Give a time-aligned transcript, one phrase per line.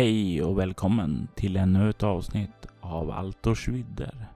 [0.00, 4.26] Hej och välkommen till ännu ett avsnitt av Altors vidder.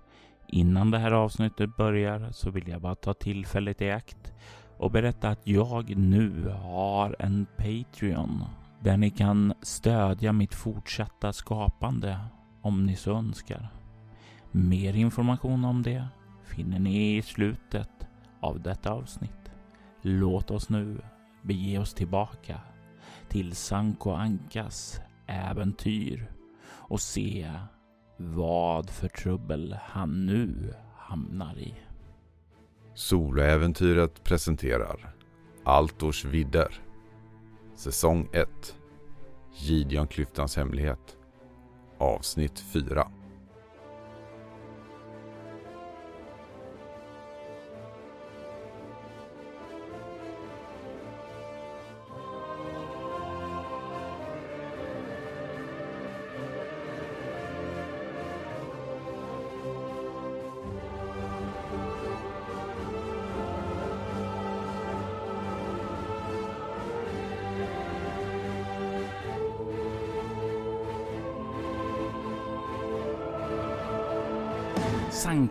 [0.48, 4.32] Innan det här avsnittet börjar så vill jag bara ta tillfället i akt
[4.78, 8.44] och berätta att jag nu har en Patreon
[8.80, 12.18] där ni kan stödja mitt fortsatta skapande
[12.62, 13.68] om ni så önskar.
[14.50, 16.08] Mer information om det
[16.42, 18.06] finner ni i slutet
[18.40, 19.50] av detta avsnitt.
[20.02, 21.00] Låt oss nu
[21.42, 22.60] bege oss tillbaka
[23.28, 26.32] till Sanko Ankas äventyr
[26.66, 27.52] och se
[28.16, 31.74] vad för trubbel han nu hamnar i.
[32.94, 35.14] Soloäventyret presenterar
[35.64, 36.82] Altors vidder.
[37.74, 38.76] Säsong 1.
[39.54, 41.16] Gideon-klyftans hemlighet.
[41.98, 43.08] Avsnitt 4.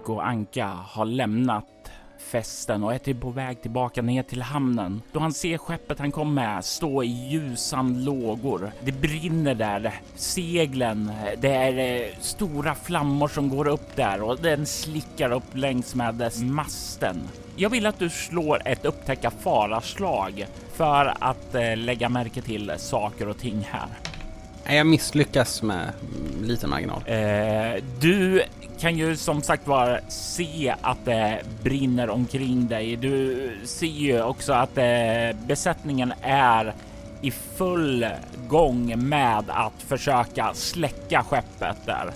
[0.10, 1.92] Och Anka har lämnat
[2.32, 6.34] festen och är på väg tillbaka ner till hamnen då han ser skeppet han kom
[6.34, 8.72] med stå i ljusan lågor.
[8.84, 14.66] Det brinner där, seglen, det är eh, stora flammor som går upp där och den
[14.66, 17.22] slickar upp längs med dess masten.
[17.56, 23.28] Jag vill att du slår ett upptäcka faraslag för att eh, lägga märke till saker
[23.28, 24.13] och ting här.
[24.66, 25.92] Jag misslyckas med
[26.42, 27.02] liten marginal.
[27.06, 28.44] Eh, du
[28.80, 32.96] kan ju som sagt var se att det brinner omkring dig.
[32.96, 36.74] Du ser ju också att eh, besättningen är
[37.22, 38.08] i full
[38.48, 42.12] gång med att försöka släcka skeppet där.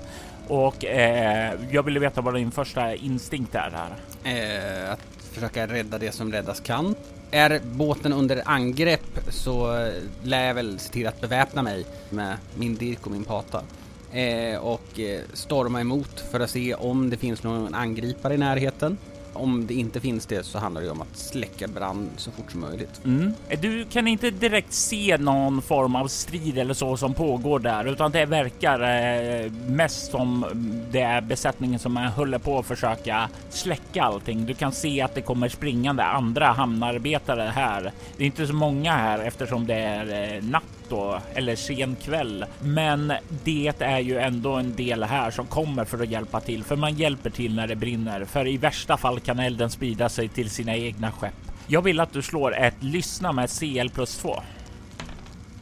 [0.47, 3.93] Och eh, jag ville veta vad din första instinkt är här.
[4.23, 4.99] Eh, att
[5.31, 6.95] försöka rädda det som räddas kan.
[7.31, 9.93] Är båten under angrepp så eh,
[10.23, 13.63] lär jag väl se till att beväpna mig med min dirk och min pata.
[14.11, 18.97] Eh, och eh, storma emot för att se om det finns någon angripare i närheten.
[19.37, 22.61] Om det inte finns det så handlar det om att släcka brand så fort som
[22.61, 23.01] möjligt.
[23.05, 23.33] Mm.
[23.49, 27.85] Eh, du kan inte direkt se någon form av strid eller så som pågår där,
[27.85, 30.45] utan det verkar eh, mest som
[30.91, 34.45] det är besättningen som håller på att försöka släcka allting.
[34.45, 37.91] Du kan se att det kommer springande andra hamnarbetare här.
[38.17, 42.45] Det är inte så många här eftersom det är eh, natt då, eller sen kväll.
[42.59, 46.75] Men det är ju ändå en del här som kommer för att hjälpa till, för
[46.75, 48.25] man hjälper till när det brinner.
[48.25, 51.33] För i värsta fall kan elden sprida sig till sina egna skepp.
[51.67, 54.39] Jag vill att du slår ett lyssna med CL plus 2.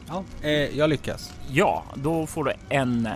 [0.08, 1.32] Ja, eh, jag lyckas.
[1.50, 3.08] Ja, då får du en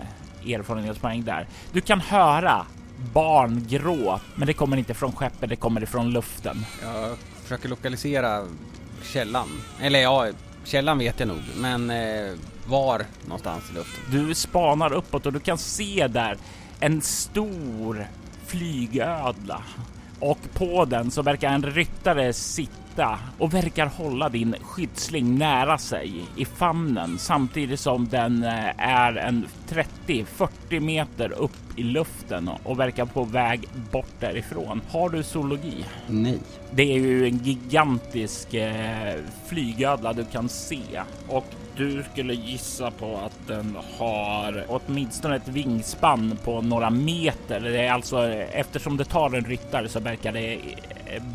[0.47, 1.47] erfarenhetspoäng där.
[1.73, 2.65] Du kan höra
[3.13, 6.65] barn grå, men det kommer inte från skeppet, det kommer ifrån luften.
[6.83, 8.45] Jag försöker lokalisera
[9.03, 9.47] källan.
[9.81, 10.27] Eller ja,
[10.63, 12.33] källan vet jag nog, men eh,
[12.67, 14.03] var någonstans i luften?
[14.27, 16.37] Du spanar uppåt och du kan se där
[16.79, 18.07] en stor
[18.45, 19.63] flygödla
[20.19, 22.80] och på den så verkar en ryttare sitta
[23.37, 29.47] och verkar hålla din skyddsling nära sig i famnen samtidigt som den eh, är en
[29.69, 34.81] 30-40 meter upp i luften och verkar på väg bort därifrån.
[34.89, 35.85] Har du zoologi?
[36.07, 36.39] Nej.
[36.71, 39.15] Det är ju en gigantisk eh,
[39.47, 40.81] flygödla du kan se
[41.27, 47.59] och du skulle gissa på att den har åtminstone ett vingspann på några meter.
[47.59, 50.59] Det är alltså eftersom det tar en ryttare så verkar det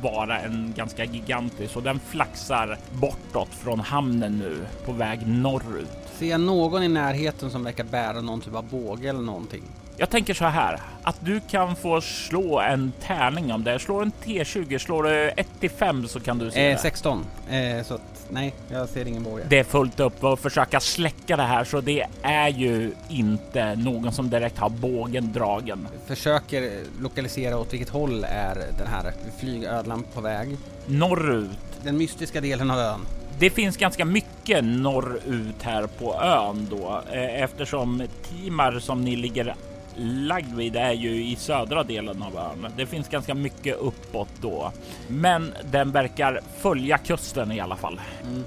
[0.03, 5.89] vara en ganska gigantisk och den flaxar bortåt från hamnen nu på väg norrut.
[6.19, 9.63] Ser jag någon i närheten som verkar bära någon typ av båge eller någonting?
[9.97, 13.79] Jag tänker så här att du kan få slå en tärning om det.
[13.79, 16.79] Slår en T20, slår du 1 till 5 så kan du se Eh, det.
[16.79, 17.25] 16.
[17.51, 17.99] Eh, så
[18.31, 19.45] nej, jag ser ingen båge.
[19.49, 24.13] Det är fullt upp och försöka släcka det här så det är ju inte någon
[24.13, 25.89] som direkt har bågen dragen.
[26.07, 30.57] Försöker lokalisera åt vilket håll är den här flygödlan på väg.
[30.87, 31.51] Norrut.
[31.83, 33.01] Den mystiska delen av ön.
[33.39, 39.55] Det finns ganska mycket norrut här på ön då eh, eftersom Timar som ni ligger
[39.99, 42.73] lagd vid är ju i södra delen av ön.
[42.77, 44.73] Det finns ganska mycket uppåt då,
[45.09, 48.01] men den verkar följa kusten i alla fall.
[48.23, 48.45] Mm.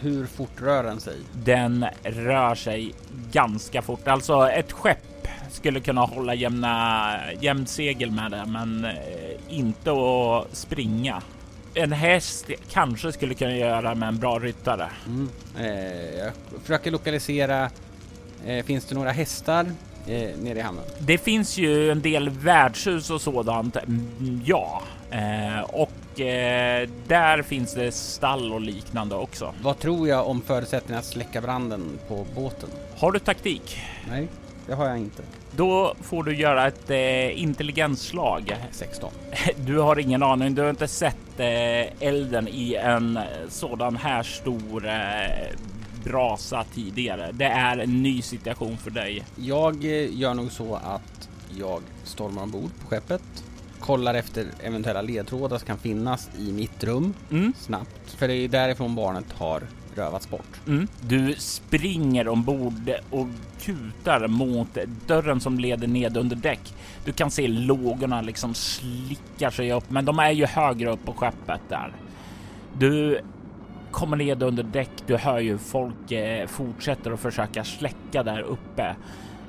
[0.00, 1.16] Hur fort rör den sig?
[1.32, 2.94] Den rör sig
[3.32, 8.92] ganska fort, alltså ett skepp skulle kunna hålla jämna jämnt segel med det, men eh,
[9.48, 11.22] inte att springa.
[11.74, 14.88] En häst kanske skulle kunna göra med en bra ryttare.
[15.06, 15.28] Mm.
[15.58, 16.32] Eh, jag
[16.62, 17.70] försöker lokalisera
[18.46, 19.66] Eh, finns det några hästar
[20.06, 20.84] eh, nere i hamnen?
[20.98, 23.76] Det finns ju en del värdshus och sådant.
[23.76, 29.54] Mm, Ja, eh, och eh, där finns det stall och liknande också.
[29.62, 32.68] Vad tror jag om förutsättningarna att släcka branden på båten?
[32.96, 33.78] Har du taktik?
[34.10, 34.28] Nej,
[34.66, 35.22] det har jag inte.
[35.56, 38.56] Då får du göra ett eh, intelligensslag.
[38.70, 39.10] 16.
[39.56, 40.54] Du har ingen aning.
[40.54, 43.18] Du har inte sett eh, elden i en
[43.48, 44.92] sådan här stor eh,
[46.04, 47.32] brasa tidigare.
[47.32, 49.24] Det är en ny situation för dig.
[49.36, 51.28] Jag eh, gör nog så att
[51.58, 53.22] jag stormar ombord på skeppet,
[53.80, 57.52] kollar efter eventuella ledtrådar som kan finnas i mitt rum Mm.
[57.58, 58.10] snabbt.
[58.16, 59.62] För det är därifrån barnet har
[59.96, 60.60] rövats bort.
[60.66, 60.88] Mm.
[61.00, 63.26] Du springer ombord och
[63.60, 64.68] kutar mot
[65.06, 66.74] dörren som leder ned under däck.
[67.04, 71.12] Du kan se lågorna liksom slickar sig upp, men de är ju högre upp på
[71.12, 71.92] skeppet där.
[72.78, 73.20] Du
[73.94, 74.90] kommer ned under däck.
[75.06, 78.96] Du hör ju folk eh, fortsätter att försöka släcka där uppe.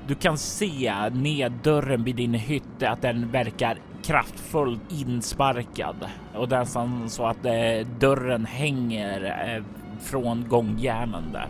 [0.08, 5.96] Du kan se ned dörren vid din hytt att den verkar kraftfullt insparkad
[6.36, 9.64] och det är nästan så att eh, dörren hänger eh,
[10.02, 11.48] från gångjärnen där.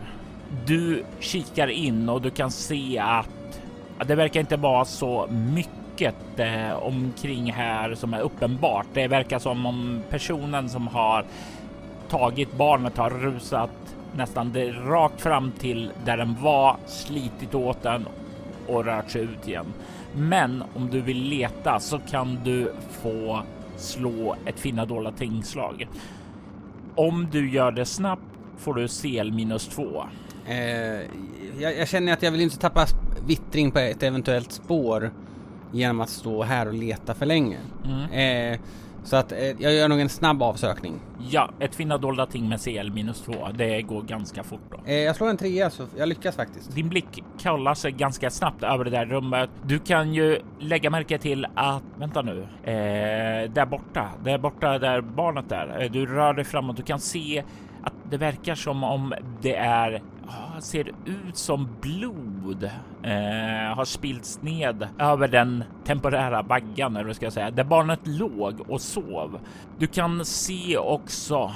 [0.65, 3.61] Du kikar in och du kan se att
[3.99, 8.87] ja, det verkar inte vara så mycket eh, omkring här som är uppenbart.
[8.93, 11.25] Det verkar som om personen som har
[12.09, 14.53] tagit barnet har rusat nästan
[14.85, 18.05] rakt fram till där den var, slitit åt den
[18.67, 19.65] och rört sig ut igen.
[20.15, 23.41] Men om du vill leta så kan du få
[23.77, 25.87] slå ett finna dolda tingslag.
[26.95, 28.21] Om du gör det snabbt
[28.57, 30.03] får du CL minus två.
[30.47, 30.55] Eh,
[31.59, 32.85] jag, jag känner att jag vill inte tappa
[33.27, 35.11] vittring på ett eventuellt spår
[35.71, 37.57] genom att stå här och leta för länge.
[37.85, 38.53] Mm.
[38.53, 38.59] Eh,
[39.05, 40.93] så att eh, jag gör nog en snabb avsökning.
[41.29, 43.47] Ja, ett finna dolda ting med CL minus två.
[43.53, 44.77] Det går ganska fort då.
[44.85, 46.75] Eh, jag slår en trea så jag lyckas faktiskt.
[46.75, 49.49] Din blick kollar sig ganska snabbt över det där rummet.
[49.63, 55.01] Du kan ju lägga märke till att, vänta nu, eh, där borta, där borta där
[55.01, 55.81] barnet är.
[55.81, 56.77] Eh, Du rör dig framåt.
[56.77, 57.43] Du kan se
[57.85, 60.01] att det verkar som om det är,
[60.59, 62.63] ser ut som blod
[63.03, 67.99] eh, har spillts ned över den temporära vaggan, eller vad ska jag säga, där barnet
[68.03, 69.39] låg och sov.
[69.77, 71.51] Du kan se också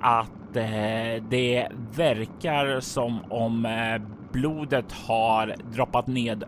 [0.00, 4.02] att eh, det verkar som om eh,
[4.32, 6.44] blodet har droppat ned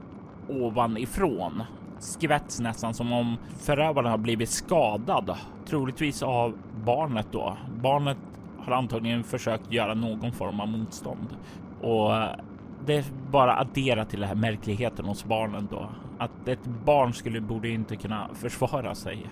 [0.48, 1.62] ovanifrån.
[1.98, 5.36] Skvätts nästan som om förövaren har blivit skadad,
[5.68, 6.54] troligtvis av
[6.84, 7.56] barnet då.
[7.82, 8.18] Barnet
[8.66, 11.36] har antagligen försökt göra någon form av motstånd
[11.80, 12.30] och eh,
[12.86, 15.88] det är bara addera till den här märkligheten hos barnen då.
[16.18, 19.26] Att ett barn skulle borde inte kunna försvara sig.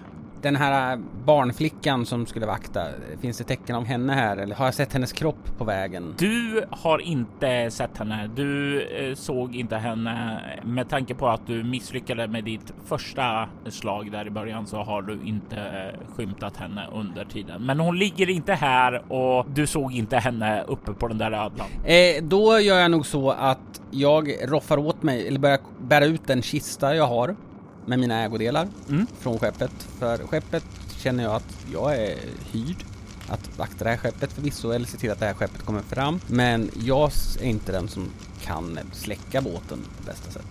[0.44, 2.86] Den här barnflickan som skulle vakta,
[3.20, 6.14] finns det tecken av henne här eller har jag sett hennes kropp på vägen?
[6.18, 8.30] Du har inte sett henne.
[8.36, 14.12] Du eh, såg inte henne med tanke på att du misslyckades med ditt första slag
[14.12, 17.66] där i början så har du inte eh, skymtat henne under tiden.
[17.66, 21.66] Men hon ligger inte här och du såg inte henne uppe på den där ödlan.
[21.84, 26.26] Eh, då gör jag nog så att jag roffar åt mig, eller börjar bära ut
[26.26, 27.36] den kista jag har
[27.86, 29.06] med mina ägodelar Mm.
[29.20, 29.72] från skeppet.
[29.98, 30.64] För skeppet
[30.98, 32.16] känner jag att jag är
[32.52, 32.84] hyrd
[33.28, 36.20] att vakta det här skeppet förvisso, eller se till att det här skeppet kommer fram.
[36.26, 37.10] Men jag
[37.40, 38.08] är inte den som
[38.42, 40.46] kan släcka båten på bästa sätt.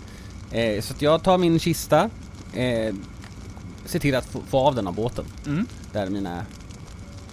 [0.52, 2.10] Eh, så jag tar min kista,
[2.54, 2.94] eh,
[3.86, 5.26] ser till att få, få av den av båten.
[5.46, 5.68] Mm.
[5.92, 6.46] Där mina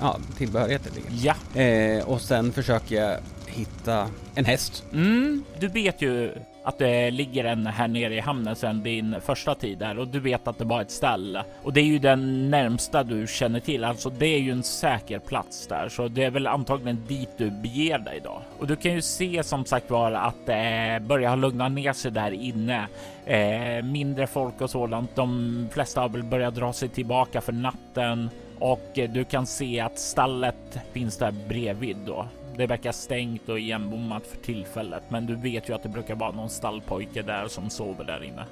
[0.00, 1.10] ja, tillbehörigheter ligger.
[1.54, 4.84] Ja, Eh, och sen försöker jag hitta en häst.
[4.92, 5.44] mm.
[5.60, 9.78] du vet ju att det ligger en här nere i hamnen sedan din första tid
[9.78, 13.02] där och du vet att det var ett ställe och det är ju den närmsta
[13.02, 13.84] du känner till.
[13.84, 17.50] Alltså, det är ju en säker plats där, så det är väl antagligen dit du
[17.50, 18.42] beger dig då.
[18.58, 22.30] Och du kan ju se som sagt var att det börjar lugna ner sig där
[22.30, 22.86] inne.
[23.26, 25.16] Eh, mindre folk och sådant.
[25.16, 29.80] De flesta har väl börjat dra sig tillbaka för natten och eh, du kan se
[29.80, 32.26] att stallet finns där bredvid då.
[32.60, 36.30] Det verkar stängt och igenbommat för tillfället, men du vet ju att det brukar vara
[36.30, 38.44] någon stallpojke där som sover där inne.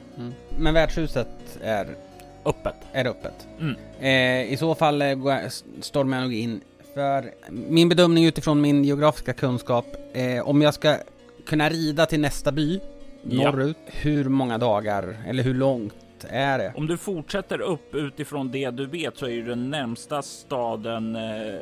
[0.59, 1.29] Men värdshuset
[1.62, 1.87] är,
[2.45, 2.75] Öppet.
[2.93, 3.47] är öppet.
[3.61, 3.75] Mm.
[4.00, 5.17] Eh, I så fall eh,
[5.81, 6.61] stormar jag nog in.
[6.95, 10.97] För min bedömning utifrån min geografiska kunskap, eh, om jag ska
[11.47, 12.81] kunna rida till nästa by
[13.23, 13.50] Ja.
[13.50, 15.95] norrut, hur många dagar eller hur långt
[16.29, 16.73] är det?
[16.77, 21.61] Om du fortsätter upp utifrån det du vet så är ju den närmsta staden eh,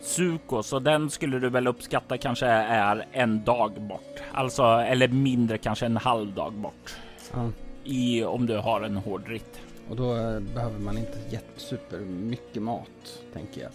[0.00, 4.22] Suko, så den skulle du väl uppskatta kanske är en dag bort.
[4.32, 6.96] Alltså, eller mindre, kanske en halv dag bort.
[7.32, 7.50] Ja.
[7.84, 9.60] I, om du har en hård ritt.
[9.88, 13.70] Och då eh, behöver man inte jättesuper mycket mat, tänker jag.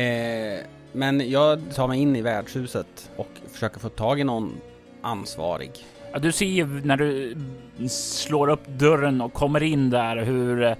[0.00, 0.60] Eh,
[0.92, 4.52] men jag tar mig in i värdshuset och försöker få tag i någon
[5.02, 5.70] ansvarig.
[6.12, 7.36] Ja, du ser ju när du
[7.88, 10.76] slår upp dörren och kommer in där hur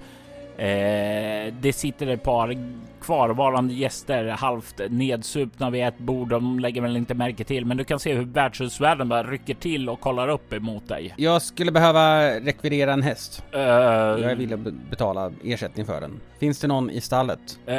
[0.57, 2.57] Eh, det sitter ett par
[3.05, 6.29] kvarvarande gäster halvt nedsupna vid ett bord.
[6.29, 9.89] De lägger väl inte märke till, men du kan se hur värdshusvärden bara rycker till
[9.89, 11.13] och kollar upp emot dig.
[11.17, 13.43] Jag skulle behöva rekvirera en häst.
[13.55, 16.19] Uh, jag att betala ersättning för den.
[16.39, 17.59] Finns det någon i stallet?
[17.69, 17.75] Uh,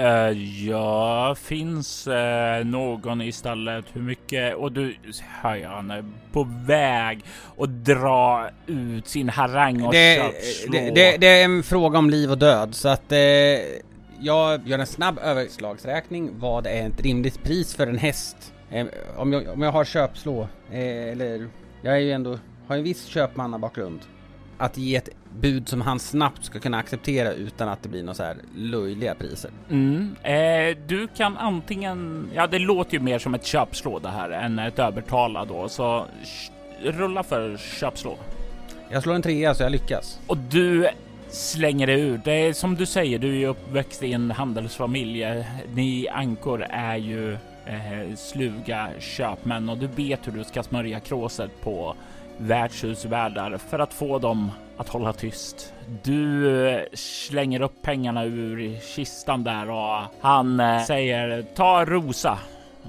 [0.69, 3.85] ja, finns uh, någon i stallet.
[3.93, 4.55] Hur mycket?
[4.55, 4.97] Och du
[5.43, 7.25] hör han är på väg
[7.59, 10.33] att dra ut sin harang och det,
[10.69, 13.19] det, det, det, är en fråga om liv och död så att eh,
[14.21, 16.31] jag gör en snabb överslagsräkning.
[16.39, 18.55] Vad är ett rimligt pris för en häst?
[18.71, 21.49] Eh, om, jag, om jag har köpslå, eh, eller
[21.83, 24.01] jag är ju ändå, har en viss köpmannabakgrund.
[24.59, 25.09] Att ge ett
[25.41, 29.15] bud som han snabbt ska kunna acceptera utan att det blir några så här löjliga
[29.15, 29.51] priser.
[29.71, 30.17] Mm.
[30.23, 34.59] Eh, du kan antingen, ja det låter ju mer som ett köpslå det här än
[34.59, 36.07] ett övertala då, så
[36.83, 38.17] rulla för köpslå.
[38.91, 40.21] Jag slår en trea så jag lyckas.
[40.27, 40.89] Och du
[41.29, 42.21] slänger det ur.
[42.25, 45.45] Det är som du säger, du är uppväxt i en handelsfamilj.
[45.75, 47.33] Ni ankor är ju
[47.67, 51.95] eh, sluga köpmän och du vet hur du ska smörja kråset på
[52.39, 55.73] värdshusvärdar för att få dem att hålla tyst.
[56.03, 62.39] Du eh, slänger upp pengarna ur kistan där och han eh, säger ta Rosa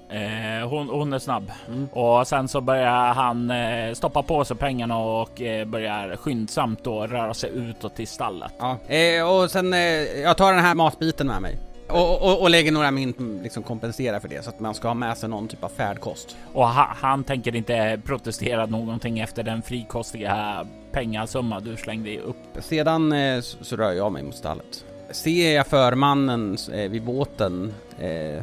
[0.10, 1.88] Eh, hon, hon, är snabb mm.
[1.92, 7.08] och sen så börjar han eh, stoppa på sig pengarna och eh, börjar skyndsamt då
[7.08, 8.54] röra sig utåt till stallet.
[8.60, 9.80] Ja, eh, och sen eh,
[10.22, 11.58] jag tar den här matbiten med mig.
[11.90, 14.96] Och, och, och, lägger några mynt liksom kompensera för det så att man ska ha
[14.96, 16.38] med sig någon typ av färdkost.
[16.54, 22.38] Och ha, han tänker inte protestera någonting efter den frikostiga pengasumma du slängde upp.
[22.60, 24.86] Sedan eh, så, rör jag mig mot stallet.
[25.12, 26.58] Ser jag förmannen
[26.90, 27.74] vid båten,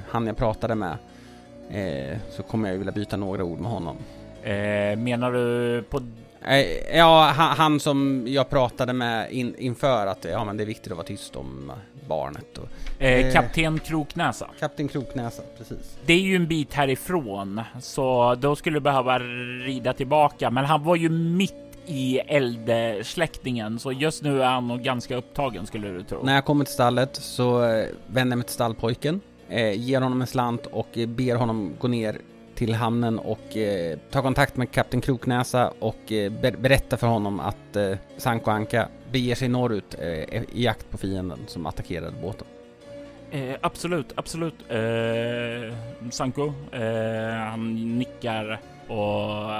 [0.08, 0.96] han jag pratade med,
[1.75, 3.97] eh, så kommer jag vilja byta några ord med honom.
[4.43, 6.00] Eh, menar du på...
[6.47, 10.66] Eh, ja, han, han, som jag pratade med in, inför att ja, men det är
[10.66, 11.73] viktigt att vara tyst om
[12.09, 12.59] barnet.
[12.59, 14.49] Och, eh, kapten Kroknäsa.
[14.61, 15.99] Kapten Kroknäsa, precis.
[16.07, 20.50] Det är ju en bit härifrån, så då skulle du behöva rida tillbaka.
[20.50, 21.54] Men han var ju mitt
[21.87, 26.23] i eldsläckningen, så just nu är han nog ganska upptagen skulle du tro.
[26.23, 27.59] När jag kommer till stallet så
[28.07, 31.88] vänder jag mig till stallpojken eh, ger honom en slant och eh, ber honom gå
[31.88, 32.18] ner
[32.54, 37.40] till hamnen och eh, ta kontakt med kapten Kroknäsa och eh, ber berätta för honom
[37.40, 42.46] att eh, Sanko Anka beger sig norrut eh, i jakt på fienden som attackerade båten.
[43.30, 44.54] Eh, absolut, absolut.
[44.68, 45.76] Eh,
[46.10, 49.50] Sanko, eh, han nickar och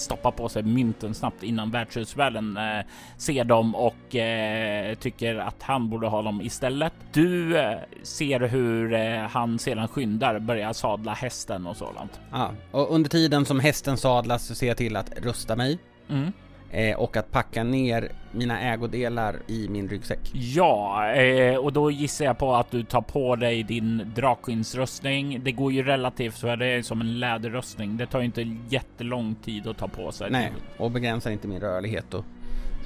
[0.00, 2.86] stoppar på sig mynten snabbt innan värdshusvärden eh,
[3.16, 6.92] ser dem och eh, tycker att han borde ha dem istället.
[7.12, 12.20] Du eh, ser hur eh, han sedan skyndar börjar sadla hästen och sådant.
[12.30, 15.78] Ja, och under tiden som hästen sadlas så ser jag till att rusta mig.
[16.08, 16.32] Mm
[16.72, 20.30] eh, och att packa ner mina ägodelar i min ryggsäck.
[20.32, 25.40] Ja, eh, och då gissar jag på att du tar på dig din drakskinsrustning.
[25.44, 27.96] Det går ju relativt så det är som en läderrustning.
[27.96, 30.30] Det tar ju inte jättelång tid att ta på sig.
[30.30, 32.24] Nej, och begränsar inte min rörlighet och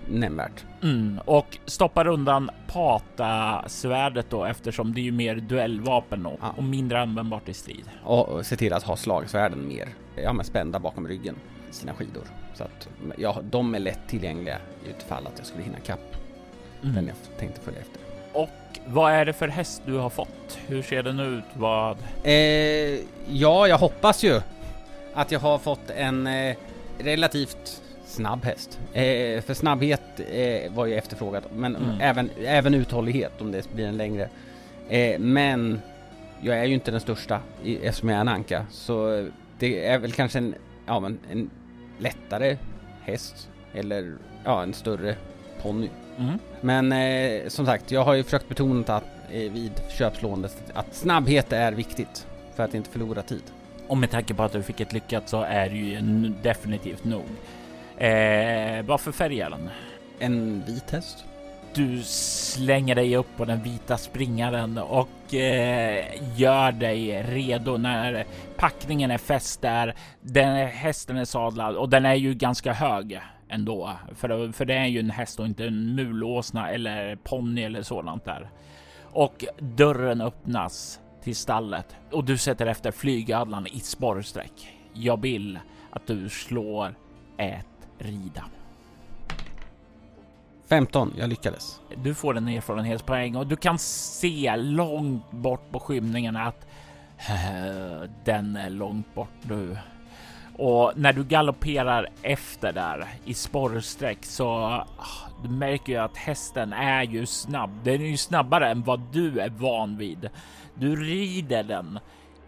[0.09, 0.65] nämnvärt.
[0.83, 6.55] Mm, och stoppar undan pata-svärdet då eftersom det är ju mer duellvapen då, ja.
[6.57, 7.85] och mindre användbart i strid.
[8.05, 11.37] Och se till att ha slagsvärden mer ja, men spända bakom ryggen
[11.77, 12.25] sina skidor.
[12.55, 16.17] Så att ja, de är lätt tillgängliga utifall att jag skulle hinna kapp
[16.83, 16.95] mm.
[16.95, 18.01] den jag tänkte följa efter.
[18.33, 20.59] Och vad är det för häst du har fått?
[20.67, 21.45] Hur ser den ut?
[21.55, 21.97] Vad?
[22.23, 22.33] Eh,
[23.29, 24.41] ja, jag hoppas ju
[25.15, 26.57] att jag har fått en eh,
[26.99, 28.79] relativt snabb häst.
[28.93, 32.01] Eh, för snabbhet eh, var ju efterfrågat, men mm.
[32.01, 34.29] även, även uthållighet om det blir en längre.
[34.89, 35.81] Eh, men
[36.41, 37.41] jag är ju inte den största
[37.83, 39.29] eftersom jag är en anka, så
[39.59, 40.55] det är väl kanske en,
[40.87, 41.51] ja, men en
[41.99, 42.57] lättare
[43.01, 45.17] häst eller ja, en större
[45.63, 45.89] ponny.
[46.19, 46.39] Mm.
[46.61, 51.53] Men eh, som sagt, jag har ju försökt betona att eh, vid köpslåendet att snabbhet
[51.53, 53.43] är viktigt för att inte förlora tid.
[53.89, 56.01] Och med tanke på att du fick ett lyckat så är det ju
[56.43, 57.25] definitivt nog.
[57.97, 59.71] Eh, vad för färg är den?
[60.19, 61.25] En vit häst.
[61.77, 66.05] Du slänger dig upp på den vita springaren och eh,
[66.37, 69.95] gör dig redo när packningen är fäst där.
[70.21, 74.87] Den hästen är sadlad och den är ju ganska hög ändå, för, för det är
[74.87, 78.51] ju en häst och inte en mulåsna eller ponny eller sådant där.
[79.03, 84.75] Och dörren öppnas till stallet och du sätter efter flygadlan i sporrsträck.
[84.93, 85.59] Jag vill
[85.91, 86.95] att du slår
[87.39, 88.45] ett rida.
[90.69, 91.81] 15, jag lyckades.
[92.03, 96.67] Du får en erfarenhetspoäng och du kan se långt bort på skymningen att
[98.25, 99.77] den är långt bort nu.
[100.59, 104.87] Och när du galopperar efter där i sporrsträck så ah,
[105.43, 107.71] du märker ju att hästen är ju snabb.
[107.85, 110.29] Den är ju snabbare än vad du är van vid.
[110.75, 111.99] Du rider den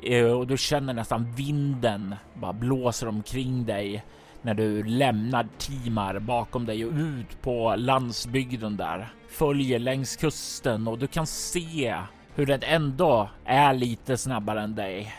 [0.02, 4.04] eh, och du känner nästan vinden bara blåser omkring dig
[4.42, 9.08] när du lämnar Timar bakom dig och ut på landsbygden där.
[9.28, 11.96] Följer längs kusten och du kan se
[12.34, 15.14] hur den ändå är lite snabbare än dig.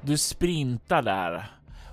[0.00, 1.50] Du sprintar där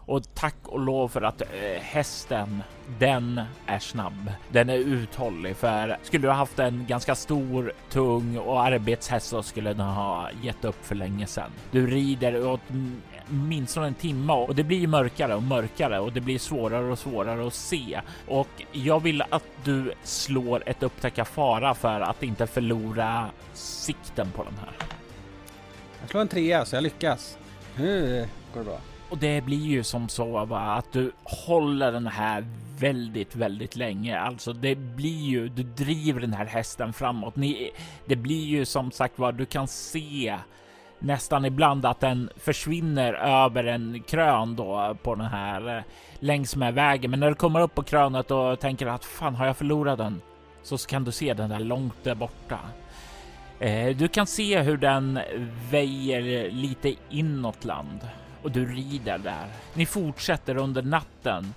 [0.07, 2.63] och tack och lov för att eh, hästen,
[2.99, 4.31] den är snabb.
[4.49, 9.73] Den är uthållig för skulle du haft en ganska stor, tung och arbetshäst så skulle
[9.73, 11.51] den ha gett upp för länge sedan.
[11.71, 12.61] Du rider åt
[13.29, 17.47] minst en timme och det blir mörkare och mörkare och det blir svårare och svårare
[17.47, 18.01] att se.
[18.27, 24.43] Och jag vill att du slår ett upptäcka fara för att inte förlora sikten på
[24.43, 24.73] den här.
[26.01, 27.37] Jag slår en trea så jag lyckas.
[27.75, 28.79] Hur går det bra?
[29.09, 32.45] Och det blir ju som så va, att du håller den här
[32.79, 34.19] väldigt, väldigt länge.
[34.19, 37.35] Alltså det blir ju, du driver den här hästen framåt.
[37.35, 37.71] Ni,
[38.05, 40.37] det blir ju som sagt var, du kan se
[40.99, 45.83] nästan ibland att den försvinner över en krön då på den här eh,
[46.19, 47.11] längs med vägen.
[47.11, 50.21] Men när du kommer upp på krönet och tänker att fan har jag förlorat den?
[50.63, 52.59] Så kan du se den där långt där borta.
[53.59, 55.19] Eh, du kan se hur den
[55.71, 57.99] väjer lite inåt land
[58.43, 59.47] och du rider där.
[59.73, 61.53] Ni fortsätter under natten.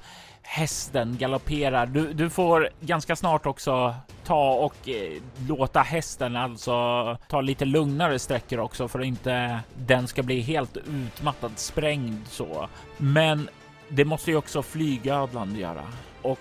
[0.52, 1.86] Hästen galopperar.
[1.86, 8.18] Du, du får ganska snart också ta och eh, låta hästen alltså ta lite lugnare
[8.18, 12.68] sträckor också för att inte den ska bli helt utmattad, sprängd så.
[12.96, 13.48] Men
[13.88, 15.84] det måste ju också flygödlan göra
[16.22, 16.38] och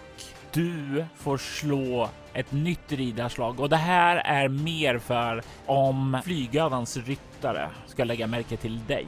[0.54, 7.70] du får slå ett nytt ridarslag och det här är mer för om flygödlans ryttare
[7.88, 9.08] ska lägga märke till dig.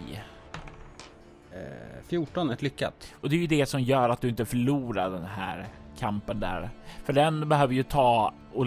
[1.61, 3.13] Eh, 14, ett lyckat.
[3.21, 6.69] Och det är ju det som gör att du inte förlorar den här kampen där.
[7.03, 8.65] För den behöver ju ta och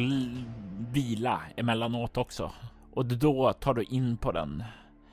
[0.92, 2.52] vila emellanåt också.
[2.94, 4.64] Och då tar du in på den.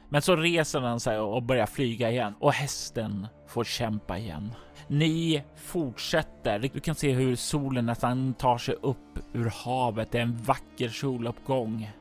[0.10, 4.54] Men så reser den sig och börjar flyga igen och hästen får kämpa igen.
[4.88, 6.60] Ni fortsätter.
[6.60, 10.12] Du kan se hur solen nästan tar sig upp ur havet.
[10.12, 11.92] Det är en vacker soluppgång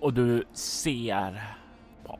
[0.00, 1.56] och du ser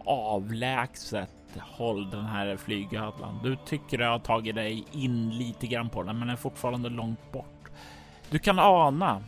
[0.04, 3.40] avlägset håll den här flygödlan.
[3.42, 7.32] Du tycker du har tagit dig in lite grann på den, men är fortfarande långt
[7.32, 7.70] bort.
[8.30, 9.22] Du kan ana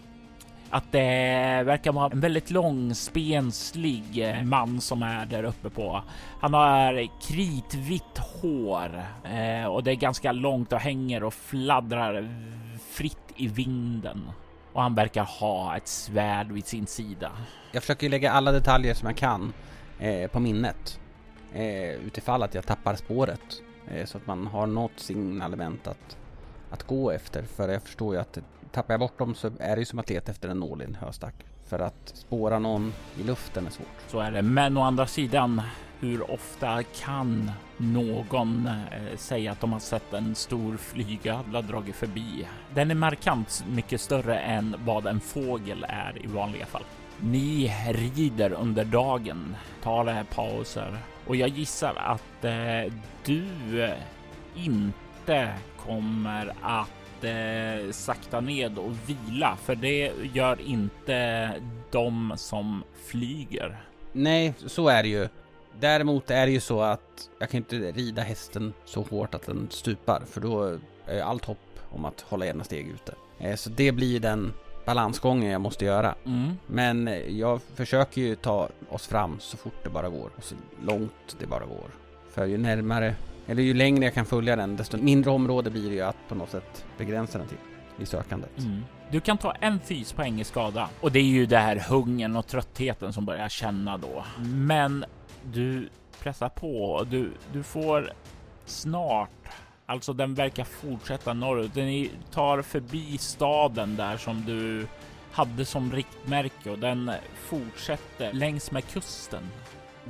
[0.70, 6.02] att det verkar vara en väldigt lång spenslig man som är där uppe på.
[6.40, 12.28] Han har kritvitt hår eh, och det är ganska långt och hänger och fladdrar
[12.90, 14.30] fritt i vinden
[14.72, 17.30] och han verkar ha ett svärd vid sin sida.
[17.72, 19.52] Jag försöker lägga alla detaljer som jag kan
[19.98, 21.00] eh, på minnet
[21.54, 23.62] eh, utifall att jag tappar spåret.
[23.88, 26.16] Eh, så att man har något signalement att,
[26.70, 27.42] att gå efter.
[27.42, 28.38] För jag förstår ju att
[28.72, 30.84] tappar jag bort dem så är det ju som att leta efter en nål i
[30.84, 31.34] en höstack.
[31.68, 33.86] För att spåra någon i luften är svårt.
[34.08, 34.42] Så är det.
[34.42, 35.62] Men å andra sidan,
[36.00, 42.48] hur ofta kan någon eh, säga att de har sett en stor flygödla dragit förbi?
[42.74, 46.84] Den är markant mycket större än vad en fågel är i vanliga fall.
[47.20, 52.92] Ni rider under dagen, tar pauser och jag gissar att eh,
[53.24, 53.98] du eh,
[54.56, 55.52] inte
[55.86, 61.50] kommer att eh, sakta ned och vila, för det gör inte
[61.90, 63.84] de som flyger.
[64.12, 65.28] Nej, så är det ju.
[65.80, 69.66] Däremot är det ju så att jag kan inte rida hästen så hårt att den
[69.70, 71.58] stupar, för då är allt hopp
[71.90, 73.14] om att hålla ena steg ute.
[73.38, 74.52] Eh, så det blir den
[74.84, 76.14] balansgången jag måste göra.
[76.26, 76.56] Mm.
[76.66, 81.36] Men jag försöker ju ta oss fram så fort det bara går och så långt
[81.38, 81.90] det bara går.
[82.30, 83.14] För ju närmare,
[83.46, 86.34] eller ju längre jag kan följa den, desto mindre område blir det ju att på
[86.34, 87.58] något sätt begränsa den till
[87.98, 88.58] i sökandet.
[88.58, 88.84] Mm.
[89.10, 92.46] Du kan ta en fyspoäng i skada och det är ju det här hungern och
[92.46, 94.24] tröttheten som börjar känna då.
[94.44, 95.04] Men
[95.52, 95.88] du
[96.22, 98.12] pressar på och du, du får
[98.66, 99.30] snart
[99.86, 101.74] Alltså den verkar fortsätta norrut.
[101.74, 104.86] Den tar förbi staden där som du
[105.32, 109.42] hade som riktmärke och den fortsätter längs med kusten.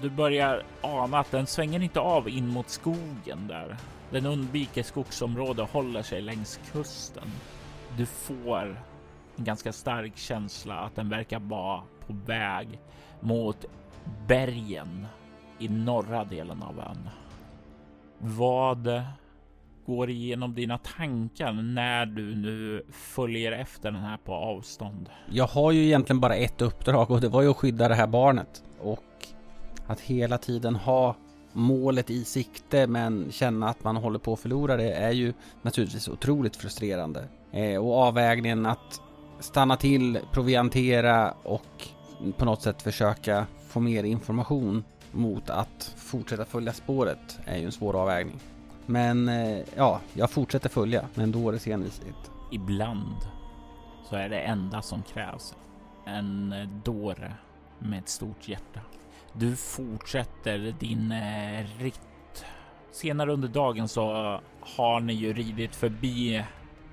[0.01, 3.77] Du börjar ana att den svänger inte av in mot skogen där.
[4.11, 7.29] Den undviker skogsområde och håller sig längs kusten.
[7.97, 8.83] Du får
[9.37, 12.81] en ganska stark känsla att den verkar vara på väg
[13.21, 13.65] mot
[14.27, 15.07] bergen
[15.59, 17.09] i norra delen av ön.
[18.19, 19.03] Vad
[19.87, 25.09] går igenom dina tankar när du nu följer efter den här på avstånd?
[25.31, 28.07] Jag har ju egentligen bara ett uppdrag och det var ju att skydda det här
[28.07, 29.05] barnet och
[29.87, 31.17] att hela tiden ha
[31.53, 36.09] målet i sikte men känna att man håller på att förlora det är ju naturligtvis
[36.09, 37.29] otroligt frustrerande.
[37.53, 39.01] Eh, och avvägningen att
[39.41, 41.89] stanna till, proviantera och
[42.37, 47.73] på något sätt försöka få mer information mot att fortsätta följa spåret är ju en
[47.73, 48.41] svår avvägning.
[48.87, 52.31] Men eh, ja, jag fortsätter följa, men då är det senvisigt.
[52.53, 53.17] Ibland
[54.05, 55.55] så är det enda som krävs
[56.07, 57.33] en eh, dåre
[57.79, 58.81] med ett stort hjärta.
[59.33, 62.01] Du fortsätter din eh, ritt.
[62.93, 66.45] Senare under dagen så har ni ju ridit förbi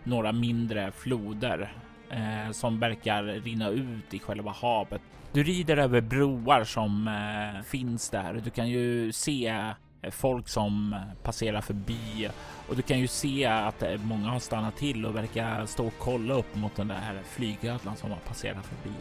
[0.04, 1.73] några mindre floder
[2.10, 5.01] eh, som verkar rinna ut i själva havet.
[5.32, 8.41] Du rider över broar som eh, finns där.
[8.43, 9.73] Du kan ju se
[10.10, 12.30] folk som passerar förbi
[12.68, 15.94] och du kan ju se att eh, många har stannat till och verkar stå och
[16.00, 18.96] kolla upp mot den där flygödlan som har passerat förbi.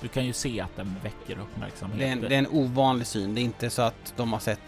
[0.00, 1.98] Du kan ju se att den väcker uppmärksamhet.
[1.98, 3.34] Det är, en, det är en ovanlig syn.
[3.34, 4.60] Det är inte så att de har sett...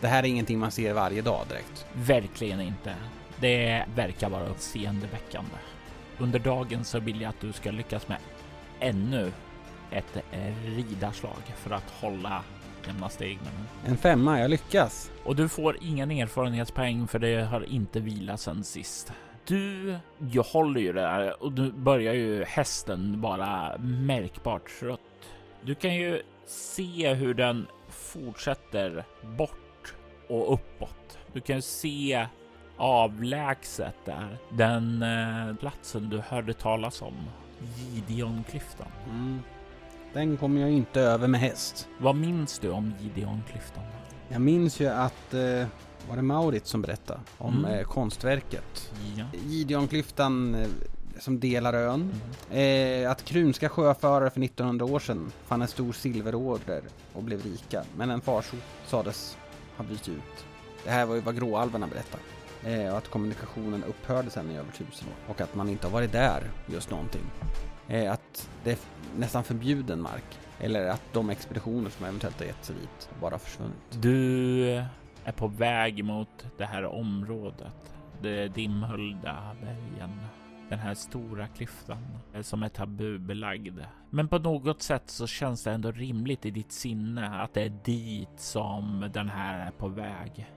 [0.00, 1.86] Det här är ingenting man ser varje dag direkt.
[1.92, 2.94] Verkligen inte.
[3.40, 5.56] Det verkar vara uppseendeväckande.
[6.18, 8.18] Under dagen så vill jag att du ska lyckas med
[8.80, 9.32] ännu
[9.90, 10.16] ett
[10.64, 12.42] ridarslag för att hålla
[12.86, 13.90] jämna steg med den.
[13.90, 15.10] En femma, jag lyckas.
[15.24, 19.12] Och du får ingen erfarenhetspoäng för det har inte vilat sen sist.
[19.46, 19.96] Du,
[20.32, 25.00] jag håller ju där och nu börjar ju hästen vara märkbart trött.
[25.62, 29.94] Du kan ju se hur den fortsätter bort
[30.28, 31.18] och uppåt.
[31.32, 32.26] Du kan se
[32.76, 37.14] avlägset där den eh, platsen du hörde talas om.
[37.76, 38.88] Gideonklyftan.
[39.10, 39.40] Mm.
[40.12, 41.88] Den kommer jag inte över med häst.
[41.98, 43.84] Vad minns du om Gideonklyftan?
[44.28, 45.66] Jag minns ju att eh,
[46.08, 47.78] var det Maurits som berättade om Mm.
[47.78, 48.92] eh, konstverket.
[49.16, 49.24] Ja.
[49.46, 50.68] Gideonklyftan eh,
[51.18, 52.14] som delar ön.
[52.50, 57.82] Eh, att krunska sjöfarare för 1900 år sedan fann en stor silverorder och blev rika.
[57.96, 59.36] Men en farsot sades
[59.76, 60.44] ha bytt ut.
[60.84, 62.22] Det här var ju vad gråalverna berättade.
[62.84, 65.14] Eh, och att kommunikationen upphörde sen i över tusen år.
[65.34, 67.22] Och att man inte har varit där just någonting.
[67.90, 68.78] Eh, att det är
[69.18, 70.38] nästan förbjuden mark.
[70.60, 74.02] Eller att de expeditioner som eventuellt har gett sig dit bara har försvunnit.
[74.02, 74.64] Du
[75.24, 77.94] är på väg mot det här området.
[78.22, 80.20] Det dimhöljda bergen.
[80.68, 83.80] Den här stora klyftan eh, som är tabubelagd.
[84.10, 87.72] Men på något sätt så känns det ändå rimligt i ditt sinne att det är
[87.84, 90.50] dit som den här är på väg.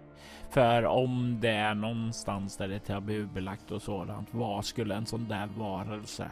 [0.50, 5.28] För om det är någonstans där det är tabubelagt och sådant, Vad skulle en sån
[5.28, 6.32] där varelse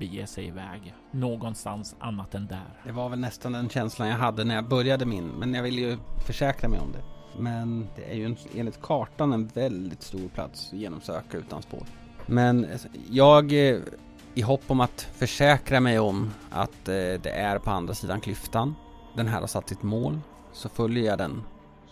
[0.00, 0.94] bege sig iväg?
[1.10, 2.80] Någonstans annat än där.
[2.84, 5.80] Det var väl nästan den känslan jag hade när jag började min, men jag ville
[5.80, 7.02] ju försäkra mig om det.
[7.38, 11.82] Men det är ju en, enligt kartan en väldigt stor plats att genomsöka utan spår.
[12.26, 13.78] Men eh, jag, eh,
[14.34, 18.74] i hopp om att försäkra mig om att eh, det är på andra sidan klyftan,
[19.16, 20.20] den här har satt sitt mål,
[20.52, 21.42] så följer jag den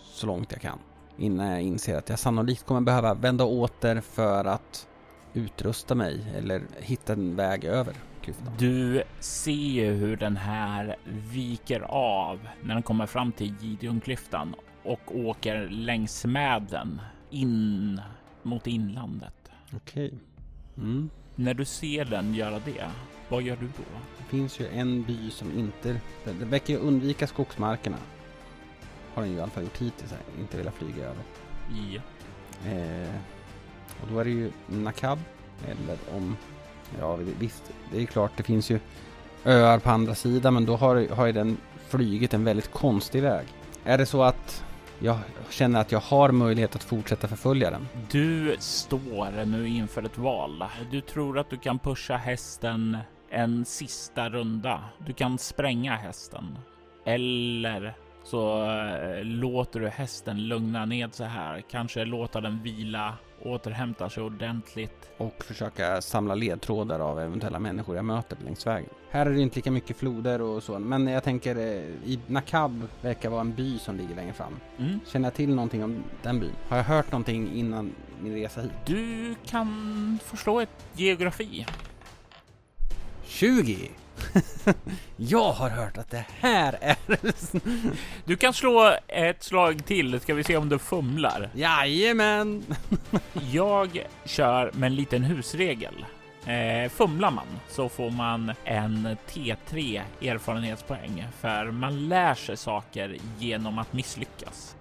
[0.01, 0.79] så långt jag kan.
[1.17, 4.87] Innan jag inser att jag sannolikt kommer behöva vända åter för att
[5.33, 8.53] utrusta mig eller hitta en väg över klyftan.
[8.57, 15.15] Du ser ju hur den här viker av när den kommer fram till Gideonklyftan och
[15.15, 18.01] åker längs med den in
[18.43, 19.33] mot inlandet.
[19.75, 20.13] Okej.
[20.77, 21.09] Mm.
[21.35, 22.89] När du ser den göra det,
[23.29, 23.83] vad gör du då?
[24.17, 26.01] Det finns ju en by som inte...
[26.23, 27.97] Det verkar ju undvika skogsmarkerna.
[29.13, 30.13] Har den ju i alla fall gjort hittills.
[30.39, 31.23] Inte velat flyga över.
[31.91, 32.01] Ja.
[32.71, 33.15] Eh,
[34.01, 35.19] och då är det ju Nakab.
[35.67, 36.37] Eller om...
[36.99, 38.79] Ja visst, det är ju klart det finns ju
[39.45, 41.57] öar på andra sidan men då har, har ju den
[41.87, 43.47] flygit en väldigt konstig väg.
[43.83, 44.63] Är det så att
[44.99, 45.17] jag
[45.49, 47.87] känner att jag har möjlighet att fortsätta förfölja den?
[48.11, 50.63] Du står nu inför ett val.
[50.91, 52.97] Du tror att du kan pusha hästen
[53.29, 54.83] en sista runda.
[55.05, 56.57] Du kan spränga hästen.
[57.05, 61.63] Eller så eh, låter du hästen lugna ned sig här.
[61.71, 65.09] Kanske låta den vila, återhämta sig ordentligt.
[65.17, 68.89] och försöka samla ledtrådar av eventuella människor jag möter längs vägen.
[69.09, 71.63] Här är det inte lika mycket floder och så, men jag tänker eh,
[72.05, 74.59] i Nakab verkar vara en by som ligger längre fram.
[74.77, 74.99] Mm.
[75.07, 76.51] Känner jag till någonting om den byn?
[76.67, 78.71] Har jag hört någonting innan min resa hit?
[78.85, 81.65] Du kan förstå ett geografi.
[83.25, 83.89] 20!
[85.17, 86.97] jag har hört att det här är...
[88.25, 90.19] Du kan slå ett slag till.
[90.19, 91.49] Ska vi se om du fumlar.
[91.53, 92.63] Jajamän!
[93.51, 96.05] Jag kör med en liten husregel.
[96.45, 103.79] Eh, fumlar man så får man en T3 erfarenhetspoäng för man lär sig saker genom
[103.79, 104.75] att misslyckas.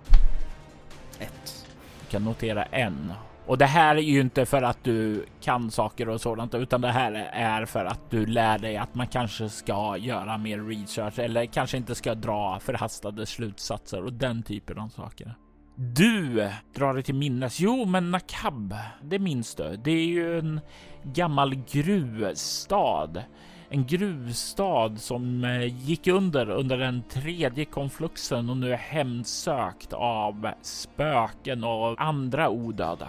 [1.18, 1.66] Ett.
[2.00, 3.12] Du kan notera en.
[3.48, 6.92] Och det här är ju inte för att du kan saker och sådant, utan det
[6.92, 11.46] här är för att du lär dig att man kanske ska göra mer research eller
[11.46, 15.34] kanske inte ska dra förhastade slutsatser och den typen av saker.
[15.74, 17.60] Du drar dig till minnes.
[17.60, 19.76] Jo, men Nakab, det minns du.
[19.76, 20.60] Det är ju en
[21.02, 23.22] gammal gruvstad.
[23.68, 30.50] En gruvstad som eh, gick under under den tredje konfluxen och nu är hemsökt av
[30.62, 33.08] spöken och andra odöda.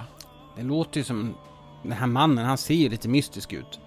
[0.60, 1.36] Det låter ju som
[1.84, 3.80] den här mannen, han ser ju lite mystisk ut.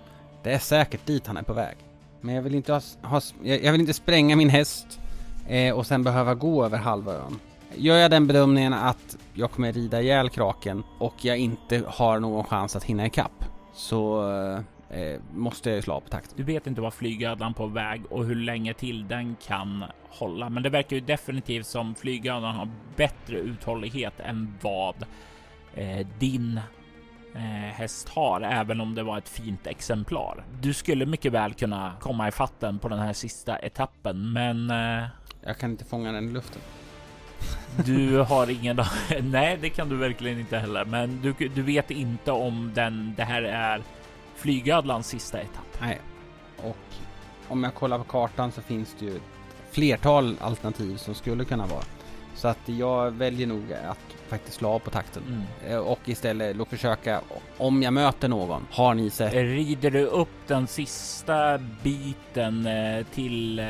[0.42, 1.76] Det är säkert dit han är på väg.
[2.20, 5.00] Men jag vill inte ha, ha jag vill inte spränga min häst
[5.48, 7.38] eh, och sen behöva gå över halva ön.
[7.74, 12.44] Gör jag den bedömningen att jag kommer rida ihjäl kraken och jag inte har någon
[12.44, 16.36] chans att hinna ikapp så eh, eh måste jag ju slå av på takt.
[16.36, 20.62] Du vet inte vad flygödlan på väg och hur länge till den kan hålla, men
[20.62, 24.94] det verkar ju definitivt som flygödlan har bättre uthållighet än vad
[25.74, 26.60] eh, din
[27.34, 27.40] eh,
[27.74, 30.44] häst har, även om det var ett fint exemplar.
[30.60, 35.04] Du skulle mycket väl kunna komma i fatten på den här sista etappen, men eh,
[35.44, 36.62] Jag kan inte fånga den i luften.
[37.84, 38.80] du har ingen...
[39.22, 43.24] Nej, det kan du verkligen inte heller, men du, du vet inte om den, det
[43.24, 43.82] här är
[44.36, 45.80] flygödlans sista etapp.
[45.80, 46.00] Nej.
[46.56, 46.76] Och
[47.48, 49.20] om jag kollar på kartan så finns det ju
[49.70, 51.82] flertal alternativ som skulle kunna vara.
[52.42, 55.22] Så att jag väljer nog att faktiskt slå av på takten.
[55.28, 55.72] Mm.
[55.72, 57.20] Eh, Och istället då försöka,
[57.58, 59.32] om jag möter någon, har ni sett?
[59.32, 63.64] Rider du upp den sista biten eh, till eh,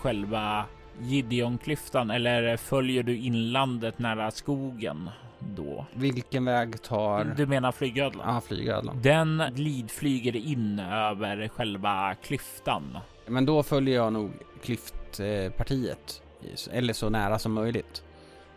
[0.00, 0.64] själva
[1.02, 5.86] Gideonklyftan eller följer du inlandet nära skogen då?
[5.94, 7.24] Vilken väg tar...
[7.36, 8.34] Du menar flygödlan?
[8.34, 9.02] Ja, flygödlan.
[9.02, 12.98] Den glidflyger in över själva klyftan.
[13.26, 14.30] Men då följer jag nog
[14.62, 16.22] klyftpartiet.
[16.70, 18.02] Eller så nära som möjligt.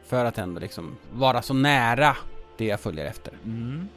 [0.06, 2.18] För att ändå liksom vara så nära
[2.58, 3.34] det jag följer efter.
[3.46, 3.88] Mm.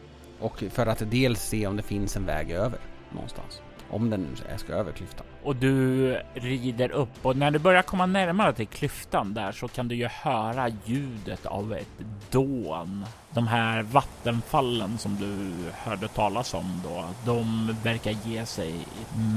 [0.40, 2.78] Och för att dels se om det finns en väg över
[3.10, 3.60] någonstans.
[3.90, 5.26] Om den nu ska över klyftan.
[5.42, 9.88] Och du rider upp och när du börjar komma närmare till klyftan där så kan
[9.88, 13.04] du ju höra ljudet av ett dån.
[13.30, 18.74] De här vattenfallen som du hörde talas om då, de verkar ge sig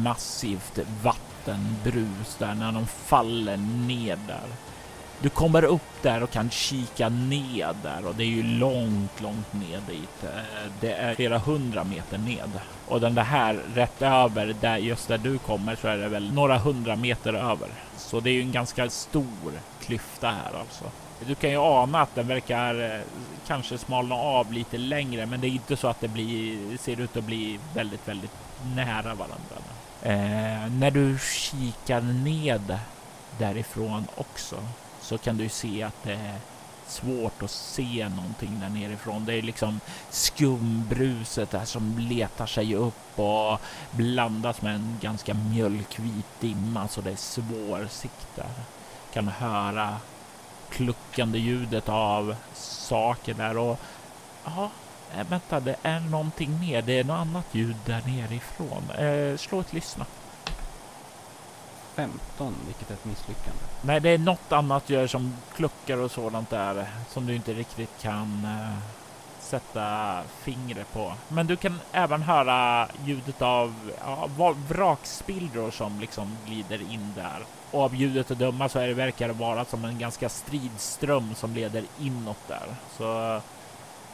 [0.03, 4.68] massivt vattenbrus där när de faller ned där.
[5.21, 9.53] Du kommer upp där och kan kika ned där och det är ju långt, långt
[9.53, 10.23] ned dit.
[10.23, 15.17] Eh, det är flera hundra meter ned och den här rätt över där just där
[15.17, 17.69] du kommer så är det väl några hundra meter över.
[17.97, 19.51] Så det är ju en ganska stor
[19.82, 20.86] klyfta här alltså.
[21.27, 23.01] Du kan ju ana att den verkar eh,
[23.47, 27.17] kanske smalna av lite längre, men det är inte så att det blir, ser ut
[27.17, 28.32] att bli väldigt, väldigt
[28.75, 29.55] nära varandra.
[30.03, 32.79] Eh, när du kikar ned
[33.38, 34.55] därifrån också
[35.10, 36.36] så kan du se att det är
[36.88, 39.26] svårt att se någonting där nerifrån.
[39.26, 43.60] Det är liksom skumbruset där som letar sig upp och
[43.91, 48.52] blandas med en ganska mjölkvit dimma så det är svårsikt där.
[49.13, 49.98] Kan höra
[50.69, 53.80] kluckande ljudet av saker där och
[54.45, 54.72] ja,
[55.15, 56.82] eh, vänta, det är någonting mer.
[56.82, 58.89] Det är något annat ljud där nerifrån.
[58.89, 60.06] Eh, slå ett lyssna.
[61.99, 63.59] 15, vilket är ett misslyckande.
[63.81, 68.01] Nej, det är något annat gör som kluckar och sådant där som du inte riktigt
[68.01, 68.77] kan eh,
[69.39, 71.13] sätta fingret på.
[71.27, 74.27] Men du kan även höra ljudet av ja,
[74.69, 77.43] vrakspillror som liksom glider in där.
[77.71, 81.35] Och av ljudet att döma så är det verkar det vara som en ganska stridström
[81.35, 82.67] som leder inåt där.
[82.97, 83.41] Så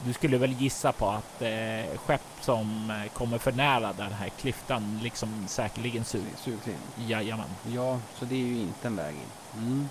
[0.05, 4.29] du skulle väl gissa på att eh, skepp som eh, kommer för nära den här
[4.29, 6.41] klyftan liksom säkerligen sugs.
[6.43, 7.07] Sugs in.
[7.07, 7.49] Jajamän.
[7.73, 9.61] Ja, så det är ju inte en väg in.
[9.63, 9.89] Mm.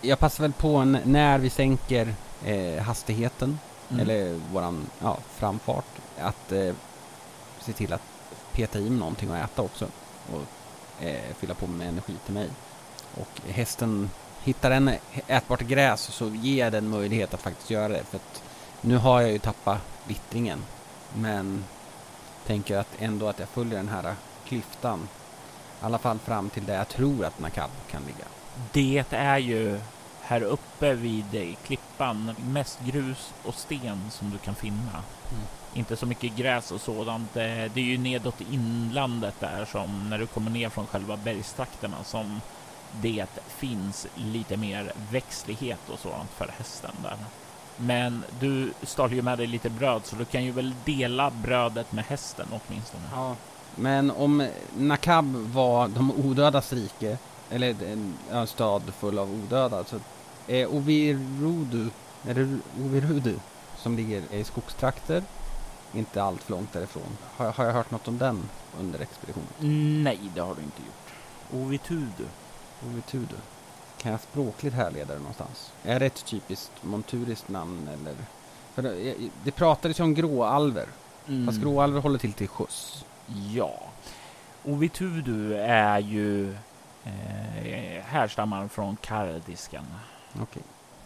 [0.00, 2.14] Jag passar väl på när vi sänker
[2.44, 3.58] eh, hastigheten,
[3.90, 4.00] Mm.
[4.00, 5.84] eller våran ja, framfart,
[6.20, 6.74] att eh,
[7.60, 8.02] se till att
[8.52, 9.86] peta i mig någonting att äta också.
[10.32, 12.48] Och eh, fylla på med energi till mig.
[13.14, 14.10] Och hästen,
[14.42, 14.90] hittar den
[15.26, 18.04] ätbart gräs så ger den möjlighet att faktiskt göra det.
[18.04, 18.42] För att
[18.86, 20.64] nu har jag ju tappat vittringen.
[21.14, 21.64] Men
[22.46, 24.14] tänker att ändå att jag följer den här
[24.46, 25.08] klyftan.
[25.82, 28.24] I alla fall fram till där jag tror att Nakab kan ligga.
[28.72, 29.80] Det är ju
[30.20, 35.02] här uppe vid klippan mest grus och sten som du kan finna.
[35.30, 35.44] Mm.
[35.74, 37.34] Inte så mycket gräs och sådant.
[37.34, 37.42] Det
[37.74, 42.40] är ju nedåt inlandet där som när du kommer ner från själva bergstrakterna som
[43.00, 47.16] det finns lite mer växtlighet och sådant för hästen där.
[47.76, 51.92] Men du stal ju med dig lite bröd så du kan ju väl dela brödet
[51.92, 53.02] med hästen åtminstone.
[53.12, 53.36] Ja.
[53.74, 57.18] Men om Nakab var de odödas rike,
[57.50, 57.74] eller
[58.30, 59.96] en, stad full av odöda, så
[60.46, 61.88] är Ovirudu,
[62.28, 63.34] är det Ovirudu
[63.76, 65.22] som ligger i skogstrakter,
[65.94, 67.16] inte allt för långt därifrån.
[67.36, 68.48] Har, har jag hört något om den
[68.80, 70.02] under expeditionen?
[70.04, 71.14] Nej, det har du inte gjort.
[71.62, 72.26] Ovitudu.
[72.86, 73.36] Ovitudu.
[74.04, 75.72] Kan jag språkligt härleda det någonstans?
[75.82, 78.14] Är det ett typiskt monturiskt namn eller?
[78.74, 79.14] För det,
[79.44, 80.86] det pratades ju om gråalver.
[81.28, 81.46] Mm.
[81.46, 83.04] Fast gråalver håller till till skjuts.
[83.52, 83.80] Ja.
[84.64, 86.52] Ovitudu är ju
[87.04, 89.84] eh, härstammar från kardiskan.
[90.42, 90.62] Okej.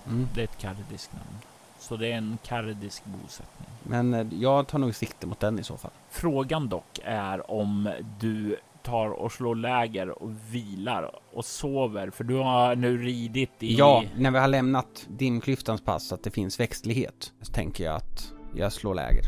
[0.06, 0.28] Mm.
[0.34, 1.38] Det är ett kardiskt namn.
[1.78, 3.68] Så det är en kardisk bosättning.
[3.82, 5.90] Men eh, jag tar nog sikte mot den i så fall.
[6.10, 12.34] Frågan dock är om du tar och slår läger och vilar och sover, för du
[12.34, 13.74] har nu ridit i...
[13.74, 17.96] Ja, när vi har lämnat dimklyftans pass så att det finns växtlighet så tänker jag
[17.96, 19.24] att jag slår läger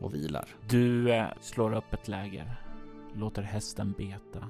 [0.00, 0.48] och vilar.
[0.68, 2.60] Du eh, slår upp ett läger,
[3.14, 4.48] låter hästen beta,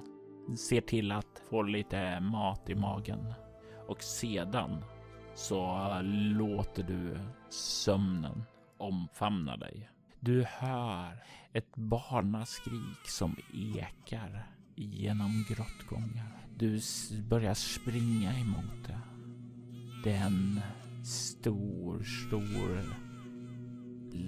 [0.56, 3.34] ser till att få lite mat i magen
[3.88, 4.84] och sedan
[5.34, 5.90] så
[6.38, 7.18] låter du
[7.50, 8.44] sömnen
[8.78, 9.90] omfamna dig.
[10.26, 16.46] Du hör ett barnaskrik som ekar genom grottgångar.
[16.56, 16.80] Du
[17.28, 19.00] börjar springa emot det.
[20.04, 20.60] Det är en
[21.04, 22.94] stor, stor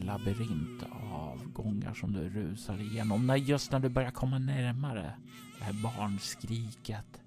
[0.05, 3.27] labyrint av gångar som du rusar igenom.
[3.27, 5.15] När just när du börjar komma närmare
[5.59, 7.23] det här barnskriket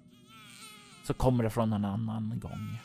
[1.04, 2.78] så kommer det från en annan gång.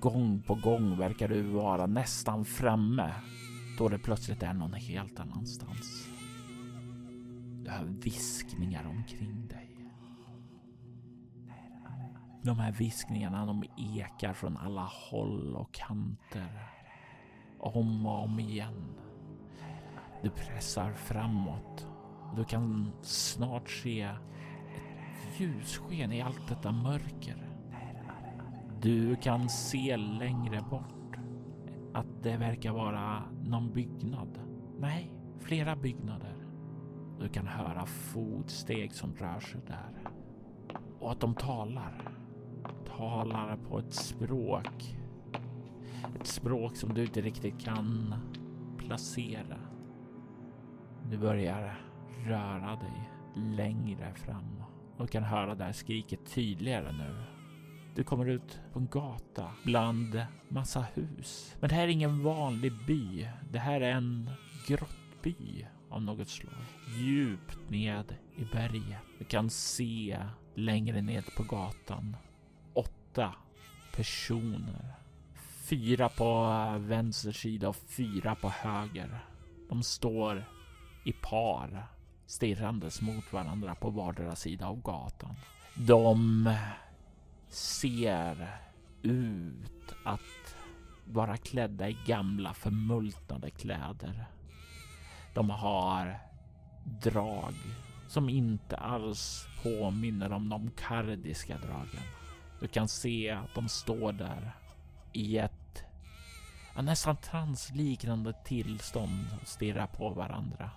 [0.00, 3.14] Gång på gång verkar du vara nästan framme
[3.78, 6.08] då det plötsligt är någon helt annanstans.
[7.64, 9.70] Du hör viskningar omkring dig.
[12.42, 16.68] De här viskningarna de ekar från alla håll och kanter.
[17.58, 18.94] Om och om igen.
[20.22, 21.86] Du pressar framåt.
[22.36, 27.50] Du kan snart se ett ljussken i allt detta mörker.
[28.80, 31.03] Du kan se längre bort
[31.94, 34.38] att det verkar vara någon byggnad.
[34.78, 36.36] Nej, flera byggnader.
[37.20, 40.10] Du kan höra fotsteg som rör sig där.
[41.00, 42.10] Och att de talar.
[42.96, 44.96] Talar på ett språk.
[46.20, 48.14] Ett språk som du inte riktigt kan
[48.78, 49.58] placera.
[51.10, 51.80] Du börjar
[52.26, 54.62] röra dig längre fram
[54.96, 57.14] och kan höra det här skriket tydligare nu.
[57.94, 61.56] Du kommer ut på en gata bland massa hus.
[61.60, 63.28] Men det här är ingen vanlig by.
[63.50, 64.30] Det här är en
[64.66, 66.54] grottby av något slag.
[66.98, 68.98] Djupt ned i berget.
[69.18, 70.18] Du kan se
[70.54, 72.16] längre ned på gatan
[72.72, 73.34] åtta
[73.96, 74.94] personer.
[75.68, 79.24] Fyra på vänster sida och fyra på höger.
[79.68, 80.44] De står
[81.04, 81.86] i par
[82.26, 85.34] stirrandes mot varandra på vardera sida av gatan.
[85.74, 86.48] De
[87.54, 88.58] ser
[89.02, 90.56] ut att
[91.04, 94.26] vara klädda i gamla förmultnade kläder.
[95.34, 96.18] De har
[97.02, 97.54] drag
[98.08, 102.02] som inte alls påminner om de kardiska dragen.
[102.60, 104.56] Du kan se att de står där
[105.12, 105.84] i ett
[106.76, 110.70] ja, nästan transliknande tillstånd och stirrar på varandra.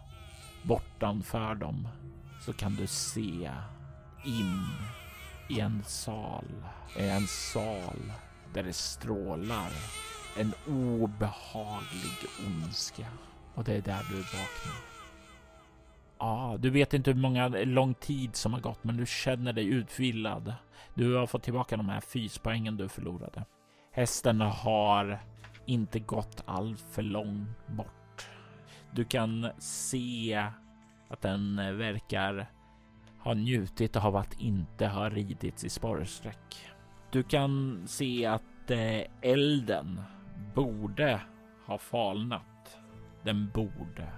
[0.64, 1.88] Bortanför dem
[2.42, 3.52] så kan du se
[4.26, 4.66] in
[5.50, 6.46] i en sal.
[6.96, 8.12] En sal
[8.54, 9.72] där det strålar
[10.38, 13.06] en obehaglig ondska.
[13.56, 14.78] Och det är där du vaknar.
[16.20, 19.66] Ja, du vet inte hur många lång tid som har gått, men du känner dig
[19.66, 20.54] utvilad.
[20.94, 23.46] Du har fått tillbaka de här fyspoängen du förlorade.
[23.92, 25.20] Hästen har
[25.66, 28.30] inte gått all för långt bort.
[28.92, 30.44] Du kan se
[31.10, 32.52] att den verkar
[33.28, 36.68] har njutit av att inte ha ridits i sporrsträck.
[37.12, 40.02] Du kan se att eh, elden
[40.56, 41.22] borde
[41.66, 42.78] ha falnat.
[43.24, 44.12] Den borde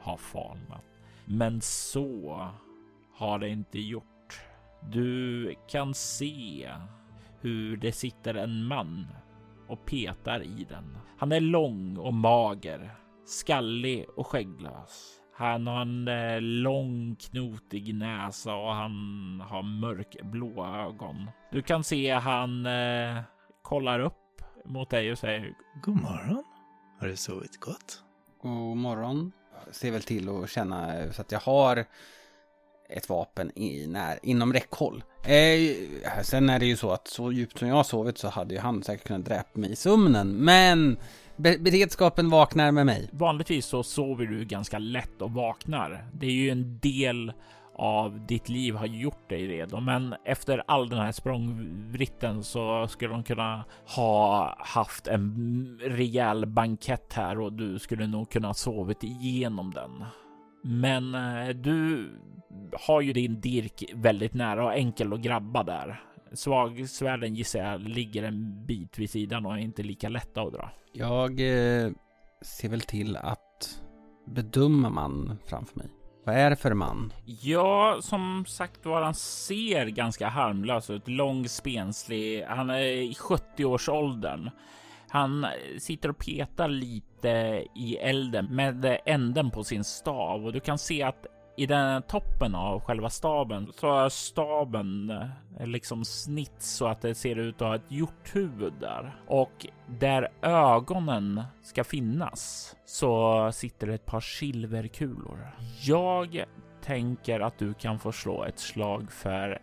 [0.00, 0.84] ha falnat.
[1.24, 2.48] Men så
[3.14, 4.40] har det inte gjort.
[4.90, 6.70] Du kan se
[7.40, 9.06] hur det sitter en man
[9.68, 10.98] och petar i den.
[11.18, 12.94] Han är lång och mager,
[13.26, 15.17] skallig och skägglös.
[15.38, 18.92] Han har en eh, lång knotig näsa och han
[19.48, 21.30] har mörkblå ögon.
[21.52, 23.22] Du kan se han eh,
[23.62, 26.44] kollar upp mot dig och säger God morgon.
[27.00, 28.02] Har du sovit gott?
[28.42, 29.32] God morgon.
[29.66, 31.84] Jag ser väl till att känna så att jag har
[32.88, 35.04] ett vapen i när, inom räckhåll.
[35.24, 38.54] Eh, sen är det ju så att så djupt som jag har sovit så hade
[38.54, 40.28] ju han säkert kunnat dräpa mig i sömnen.
[40.32, 40.98] Men
[41.38, 43.08] be beredskapen vaknar med mig.
[43.12, 46.04] Vanligtvis så sover du ganska lätt och vaknar.
[46.12, 47.32] Det är ju en del
[47.78, 53.14] av ditt liv har gjort dig redo, men efter all den här språngvritten så skulle
[53.14, 53.64] de kunna
[53.96, 60.04] ha haft en rejäl bankett här och du skulle nog kunna ha sovit igenom den.
[60.62, 62.10] Men eh, du
[62.72, 66.02] har ju din dirk väldigt nära och enkel att grabba där.
[66.32, 70.70] Svagsvärden gissar jag ligger en bit vid sidan och är inte lika lätta att dra.
[70.92, 71.90] Jag eh,
[72.42, 73.80] ser väl till att
[74.26, 75.88] bedöma man framför mig.
[76.24, 77.12] Vad är det för man?
[77.24, 81.08] Ja, som sagt var, han ser ganska harmlös ut.
[81.08, 82.42] Lång, spenslig.
[82.42, 84.50] Han är i 70-årsåldern.
[85.08, 85.46] Han
[85.78, 91.02] sitter och petar lite i elden med änden på sin stav och du kan se
[91.02, 91.26] att
[91.58, 95.10] i den toppen av själva staben så är staben
[95.60, 99.22] eh, liksom snitt så att det ser ut att ha ett hjorthuvud där.
[99.26, 105.50] Och där ögonen ska finnas så sitter ett par silverkulor.
[105.82, 106.44] Jag
[106.82, 109.62] tänker att du kan få slå ett slag för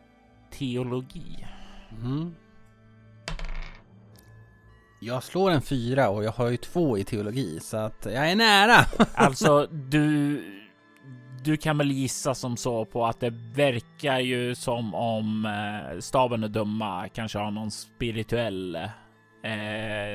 [0.52, 1.48] teologi.
[2.02, 2.36] Mm.
[5.02, 8.36] Jag slår en fyra och jag har ju två i teologi så att jag är
[8.36, 8.86] nära.
[9.14, 10.42] Alltså, du
[11.46, 16.44] du kan väl gissa som så på att det verkar ju som om eh, staven
[16.44, 18.92] är dumma kanske har någon spirituell eh,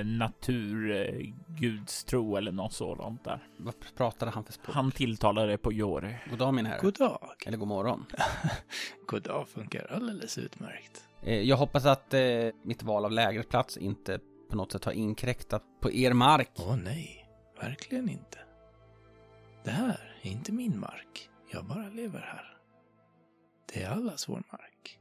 [0.04, 3.38] naturgudstro eller något sådant där.
[3.56, 4.74] Vad pratade han för språk?
[4.74, 6.16] Han tilltalade på Jori.
[6.30, 6.78] God dag min herre.
[6.82, 7.28] God dag.
[7.46, 8.06] Eller god morgon.
[9.06, 11.04] God dag funkar alldeles utmärkt.
[11.22, 12.20] Eh, jag hoppas att eh,
[12.62, 14.18] mitt val av lägerplats inte
[14.50, 16.50] på något sätt har inkräktat på er mark.
[16.58, 17.26] Åh nej,
[17.60, 18.38] verkligen inte.
[19.64, 21.30] Det här är inte min mark.
[21.52, 22.56] Jag bara lever här.
[23.72, 24.98] Det är allas vår mark.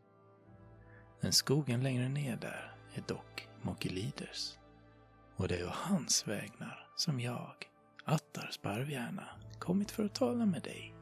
[1.22, 4.58] Den skogen längre ner där är dock Mokeliders.
[5.36, 7.56] Och det är å hans vägnar som jag,
[8.06, 9.26] Attar Sparvhjärna,
[9.60, 10.96] kommit för att tala med dig,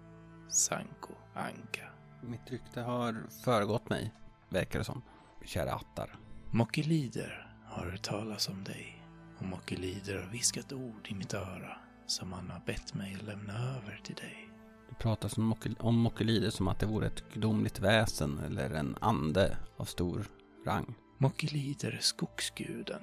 [0.50, 1.90] Sanko Anka.
[2.22, 4.14] Mitt rykte har föregått mig,
[4.50, 5.02] verkar det som.
[5.46, 6.16] Kära Attar.
[6.52, 9.04] Mockelider har hört talas om dig
[9.38, 14.00] och Mockelider har viskat ord i mitt öra som han har bett mig lämna över
[14.04, 14.50] till dig.
[14.90, 18.98] Du pratar som Mokel, om Mockelider som att det vore ett gudomligt väsen eller en
[19.02, 20.28] ande av stor
[20.66, 20.94] rang.
[21.18, 23.02] Mockelider är skogsguden.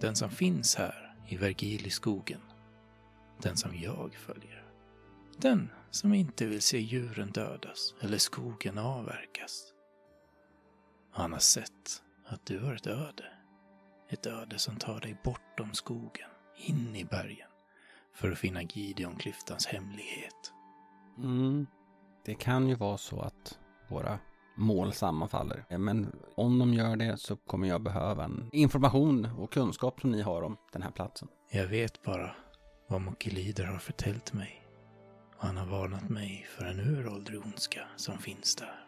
[0.00, 2.40] Den som finns här i Vergiliskogen.
[3.38, 4.64] Den som jag följer.
[5.36, 9.72] Den som inte vill se djuren dödas eller skogen avverkas.
[11.10, 13.24] Han har sett att du har ett öde.
[14.08, 17.48] Ett öde som tar dig bortom skogen, in i bergen
[18.14, 20.52] för att finna Gideonklyftans hemlighet.
[21.18, 21.66] Mm.
[22.24, 23.58] Det kan ju vara så att
[23.88, 24.18] våra
[24.56, 25.64] mål sammanfaller.
[25.78, 30.22] Men om de gör det så kommer jag behöva en information och kunskap som ni
[30.22, 31.28] har om den här platsen.
[31.50, 32.36] Jag vet bara
[32.88, 34.60] vad Mokilider har förtäljt mig.
[35.38, 38.80] Och han har varnat mig för en uråldrig ondska som finns där.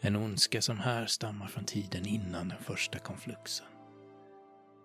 [0.00, 3.66] En ondska som här stammar från tiden innan den första konfluxen.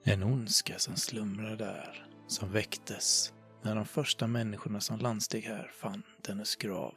[0.04, 6.04] En ondska som slumrar där, som väcktes när de första människorna som landsteg här fann
[6.22, 6.94] dennes grav.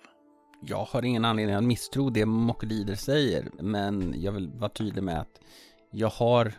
[0.63, 5.21] Jag har ingen anledning att misstro det Mockelider säger, men jag vill vara tydlig med
[5.21, 5.41] att
[5.91, 6.53] jag har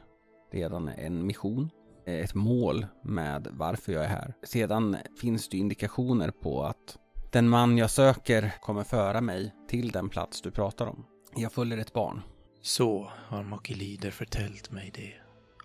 [0.51, 1.69] redan en mission,
[2.05, 4.33] ett mål med varför jag är här.
[4.43, 6.97] Sedan finns det indikationer på att
[7.31, 11.05] den man jag söker kommer föra mig till den plats du pratar om.
[11.35, 12.21] Jag följer ett barn.
[12.61, 15.13] Så har Mockelider förtäljt mig det.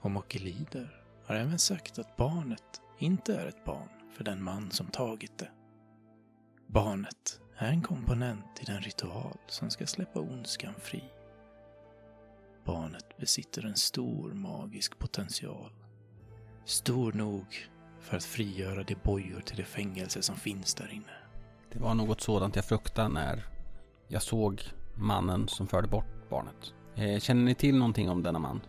[0.00, 4.86] Och Mockelider har även sagt att barnet inte är ett barn för den man som
[4.86, 5.50] tagit det.
[6.66, 11.04] Barnet är en komponent i den ritual som ska släppa ondskan fri.
[12.64, 15.72] Barnet besitter en stor magisk potential.
[16.64, 17.46] Stor nog
[18.00, 21.16] för att frigöra de bojor till det fängelse som finns där inne.
[21.72, 23.44] Det var något sådant jag fruktade när
[24.08, 24.62] jag såg
[24.94, 26.74] mannen som förde bort barnet.
[26.94, 28.60] Eh, känner ni till någonting om denna man?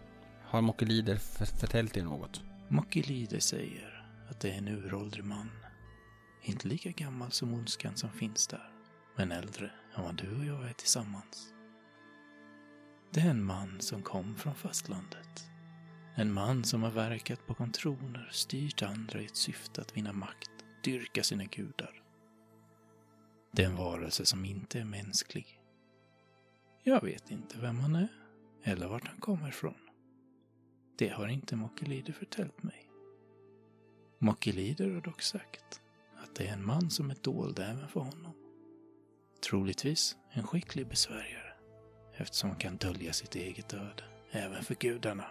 [0.44, 1.16] Har Mockelider
[1.56, 2.42] förtäljt er något?
[2.68, 3.89] Mockelider säger
[4.30, 5.52] att det är en uråldrig man.
[6.42, 8.72] Inte lika gammal som ondskan som finns där,
[9.16, 11.54] men äldre än vad du och jag är tillsammans.
[13.12, 15.50] Det är en man som kom från fastlandet.
[16.16, 20.52] En man som har verkat på kontroner, styrt andra i ett syfte att vinna makt,
[20.84, 22.04] dyrka sina gudar.
[23.52, 25.60] Det är en varelse som inte är mänsklig.
[26.84, 28.08] Jag vet inte vem han är,
[28.64, 29.90] eller vart han kommer ifrån.
[30.98, 32.89] Det har inte Mokelide förtäljt mig.
[34.22, 35.82] Mockelider har dock sagt
[36.24, 38.34] att det är en man som är dold även för honom.
[39.50, 41.54] Troligtvis en skicklig besvärjare,
[42.18, 45.26] eftersom han kan dölja sitt eget öde, även för gudarna.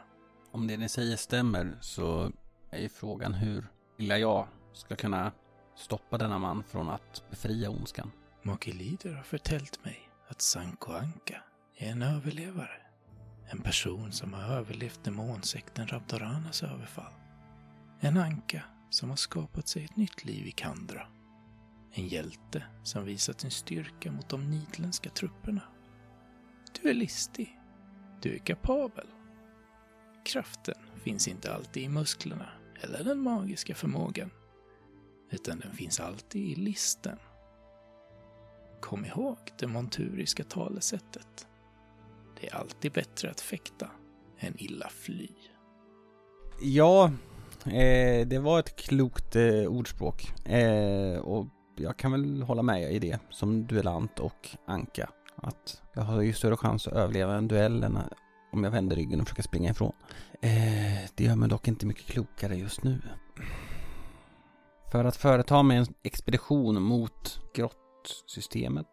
[0.50, 2.32] Om det ni säger stämmer så
[2.70, 3.66] är ju frågan hur
[3.98, 5.32] illa jag ska kunna
[5.76, 8.12] stoppa denna man från att befria ondskan.
[8.42, 11.42] Mockelider har förtäljt mig att Sanko Anka
[11.76, 12.82] är en överlevare.
[13.50, 17.12] En person som har överlevt demonsekten Rabdoranas överfall.
[18.00, 21.06] En anka som har skapat sig ett nytt liv i Kandra.
[21.92, 25.62] En hjälte som visat sin styrka mot de nidländska trupperna.
[26.82, 27.58] Du är listig.
[28.22, 29.06] Du är kapabel.
[30.24, 32.48] Kraften finns inte alltid i musklerna
[32.80, 34.30] eller den magiska förmågan,
[35.30, 37.18] utan den finns alltid i listen.
[38.80, 41.46] Kom ihåg det monturiska talesättet.
[42.40, 43.90] Det är alltid bättre att fäkta
[44.38, 45.28] än illa fly.
[46.60, 47.12] Ja,
[47.68, 50.32] eh, det var ett klokt eh, ordspråk.
[50.44, 51.46] Eh, och
[51.76, 55.10] jag kan väl hålla med i det som duellant och anka.
[55.36, 58.02] Att jag har ju större chans att överleva en duell än eh,
[58.52, 59.92] om jag vänder ryggen och försöker springa ifrån.
[60.42, 63.00] Eh, det gör mig dock inte mycket klokare just nu.
[64.92, 68.86] För att företa mig en expedition mot grottsystemet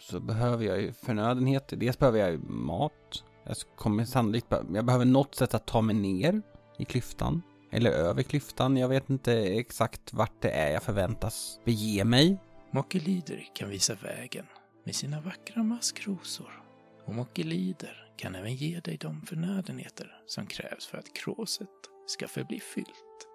[0.00, 1.76] så behöver jag ju förnödenheter.
[1.76, 3.24] Dels behöver jag ju mat.
[3.46, 6.42] Jag kommer sannolikt jag behöver något sätt att ta mig ner
[6.78, 7.42] i klyftan.
[7.74, 8.76] Eller över klyftan.
[8.76, 12.38] Jag vet inte exakt vart det är jag förväntas bege mig.
[12.70, 14.46] Mockelider kan visa vägen
[14.84, 16.62] med sina vackra maskrosor.
[17.04, 21.68] Och Mockelider kan även ge dig de förnödenheter som krävs för att kråset
[22.06, 23.28] ska förbli fyllt.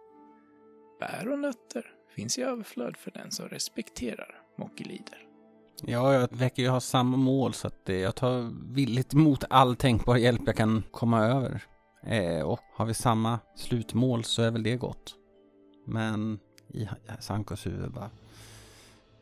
[0.99, 1.85] Bär och nötter
[2.15, 5.25] finns i överflöd för den som respekterar Mockelider.
[5.83, 10.15] Ja, jag verkar ju ha samma mål så att jag tar villigt emot all tänkbar
[10.15, 11.63] hjälp jag kan komma över.
[12.03, 15.15] Eh, och har vi samma slutmål så är väl det gott.
[15.85, 16.89] Men i
[17.19, 18.09] Sankos huvud bara.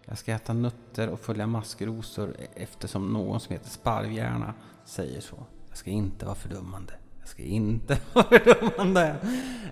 [0.05, 4.53] Jag ska äta nötter och följa maskrosor e- eftersom någon som heter Sparvhjärna
[4.85, 5.45] säger så.
[5.69, 6.93] Jag ska inte vara fördummande.
[7.19, 9.15] Jag ska inte vara fördummande.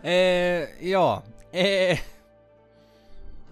[0.03, 1.23] Eh, ja.
[1.51, 1.99] Eh.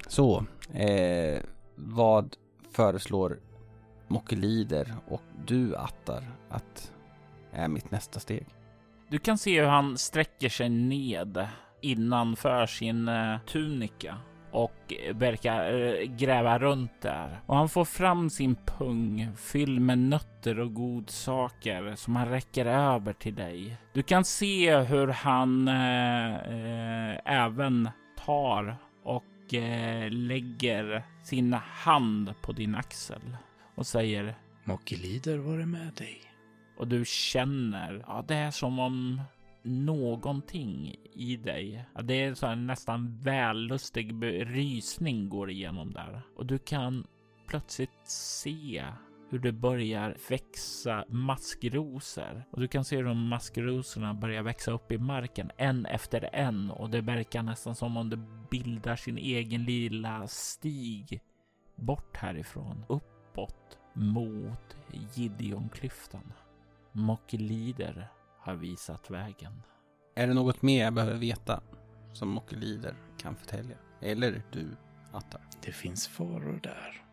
[0.08, 0.46] Så.
[0.74, 1.42] Eh,
[1.76, 2.36] vad
[2.72, 3.40] föreslår
[4.08, 6.92] Mokelider och du Attar att
[7.52, 8.46] är mitt nästa steg?
[9.10, 11.48] Du kan se hur han sträcker sig ned
[11.82, 14.18] innanför sin eh, tunika
[14.52, 17.42] och eh, verkar eh, gräva runt där.
[17.46, 23.14] Och han får fram sin pung fylld med nötter och godsaker som han räcker över
[23.14, 23.78] till dig.
[23.94, 27.90] Du kan se hur han eh, även
[28.26, 29.24] tar och
[30.10, 33.38] lägger sin hand på din axel
[33.76, 36.33] och säger Mockelider var det med dig.
[36.78, 39.22] Och du känner, ja det är som om
[39.64, 44.14] någonting i dig, ja, det är så här nästan vällustig
[44.46, 46.22] rysning går igenom där.
[46.36, 47.08] Och du kan
[47.48, 48.86] plötsligt se
[49.30, 54.92] hur det börjar växa maskrosor och du kan se hur de maskrosorna börjar växa upp
[54.92, 58.20] i marken en efter en och det verkar nästan som om det
[58.52, 61.22] bildar sin egen lilla stig
[61.76, 64.78] bort härifrån uppåt mot
[65.16, 66.34] Gideonklyftan.
[66.96, 68.08] Mockelider
[68.40, 69.62] har visat vägen.
[70.16, 71.62] Är det något mer jag behöver veta
[72.14, 73.78] som Mockelider kan förtälja?
[74.02, 74.68] Eller du,
[75.12, 75.42] Attar?
[75.62, 77.04] Det finns faror där.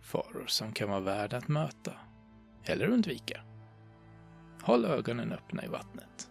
[0.00, 1.92] Faror som kan vara värda att möta.
[2.64, 3.40] Eller undvika.
[4.62, 6.30] Håll ögonen öppna i vattnet.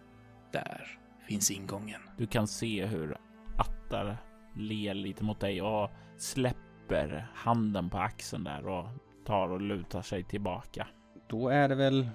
[0.52, 0.98] Där
[1.28, 2.00] finns ingången.
[2.16, 3.16] Du kan se hur
[3.56, 4.16] Attar
[4.56, 8.88] ler lite mot dig och släpper handen på axeln där och
[9.24, 10.86] tar och lutar sig tillbaka.
[11.28, 12.08] Då är det väl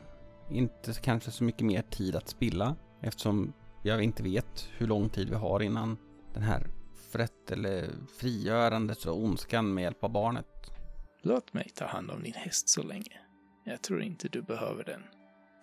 [0.50, 5.30] inte kanske så mycket mer tid att spilla eftersom jag inte vet hur lång tid
[5.30, 5.98] vi har innan
[6.34, 6.68] den här
[7.12, 7.90] frätt eller
[8.20, 10.48] frigörandet och ondskan med hjälp av barnet.
[11.22, 13.20] Låt mig ta hand om din häst så länge.
[13.64, 15.04] Jag tror inte du behöver den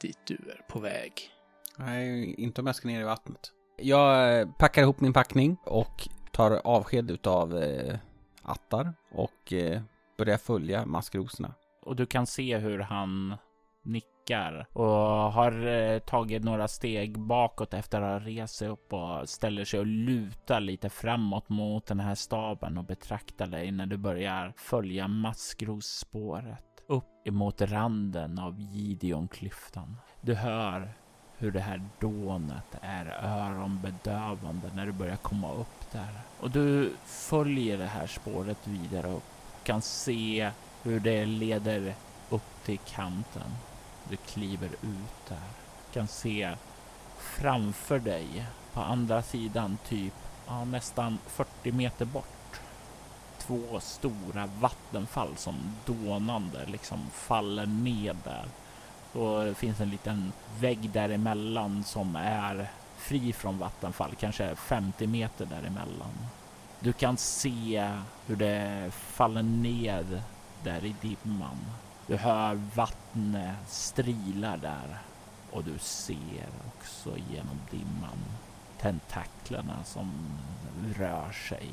[0.00, 1.12] dit du är på väg.
[1.76, 3.52] Nej, inte om jag ska ner i vattnet.
[3.76, 7.98] Jag eh, packar ihop min packning och tar avsked utav eh,
[8.42, 9.82] Attar och eh,
[10.18, 11.54] börjar följa maskrosorna.
[11.82, 13.36] Och du kan se hur han
[14.32, 19.28] nickar och har eh, tagit några steg bakåt efter att ha rest sig upp och
[19.28, 23.96] ställer sig och lutar lite framåt mot den här staben och betraktar dig när du
[23.96, 29.96] börjar följa maskrosspåret upp emot randen av Gideonklyftan.
[30.20, 30.88] Du hör
[31.38, 36.20] hur det här dånet är öronbedövande när du börjar komma upp där.
[36.40, 39.22] Och du följer det här spåret vidare upp.
[39.64, 40.50] Kan se
[40.82, 41.94] hur det leder
[42.30, 43.50] upp till kanten.
[44.10, 45.48] Du kliver ut där.
[45.92, 46.54] Kan se
[47.18, 50.14] framför dig på andra sidan typ
[50.46, 52.60] ja, nästan 40 meter bort.
[53.38, 58.46] Två stora vattenfall som dånande liksom faller ned där.
[59.12, 65.46] Och det finns en liten vägg däremellan som är fri från vattenfall, kanske 50 meter
[65.46, 66.28] däremellan.
[66.80, 67.92] Du kan se
[68.26, 70.22] hur det faller ned
[70.64, 71.58] där i dimman.
[72.06, 74.98] Du hör vattnet strila där
[75.50, 78.18] och du ser också genom dimman
[78.80, 80.10] tentaklerna som
[80.96, 81.70] rör sig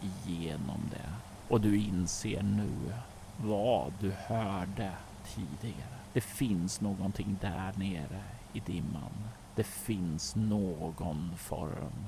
[0.00, 1.12] igenom det.
[1.48, 2.92] Och du inser nu
[3.36, 4.92] vad du hörde
[5.34, 5.98] tidigare.
[6.12, 9.28] Det finns någonting där nere i dimman.
[9.54, 12.06] Det finns någon form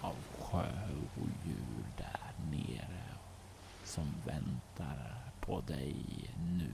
[0.00, 3.02] av sjöodjur där nere
[3.84, 5.21] som väntar
[5.52, 5.96] på dig
[6.58, 6.70] nu.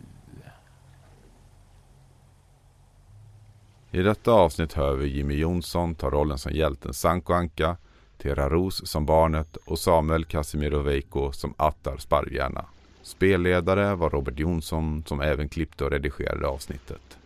[3.91, 7.77] I detta avsnitt hör vi Jimmy Jonsson ta rollen som hjälten Sanko Anka,
[8.19, 12.65] Tera Ros som barnet och Samuel Casimiro Veiko som Attar Sparvhjärna.
[13.03, 17.19] Spelledare var Robert Jonsson som även klippte och redigerade avsnittet.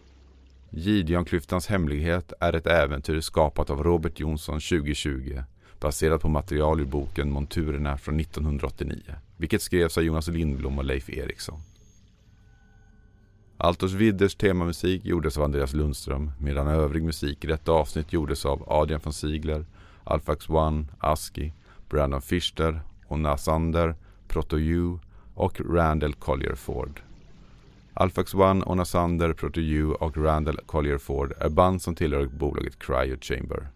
[0.70, 5.42] Gideonklyftans hemlighet är ett äventyr skapat av Robert Jonsson 2020
[5.80, 9.02] baserat på material ur boken Monturerna från 1989,
[9.42, 11.60] vilket skrevs av Jonas Lindblom och Leif Eriksson.
[13.56, 18.64] Altos Widders temamusik gjordes av Andreas Lundström medan övrig musik i detta avsnitt gjordes av
[18.66, 19.66] Adrian von Ziegler,
[20.04, 21.52] Alfax One, Aski,
[21.88, 23.94] Brandon Fischer, Onna Sander,
[24.28, 24.98] Proto U
[25.34, 27.00] och Randall Collier Ford.
[27.94, 32.78] Alfax One, Onna Sander, Proto U och Randall Collier Ford är band som tillhör bolaget
[32.78, 33.68] Cryo Chamber.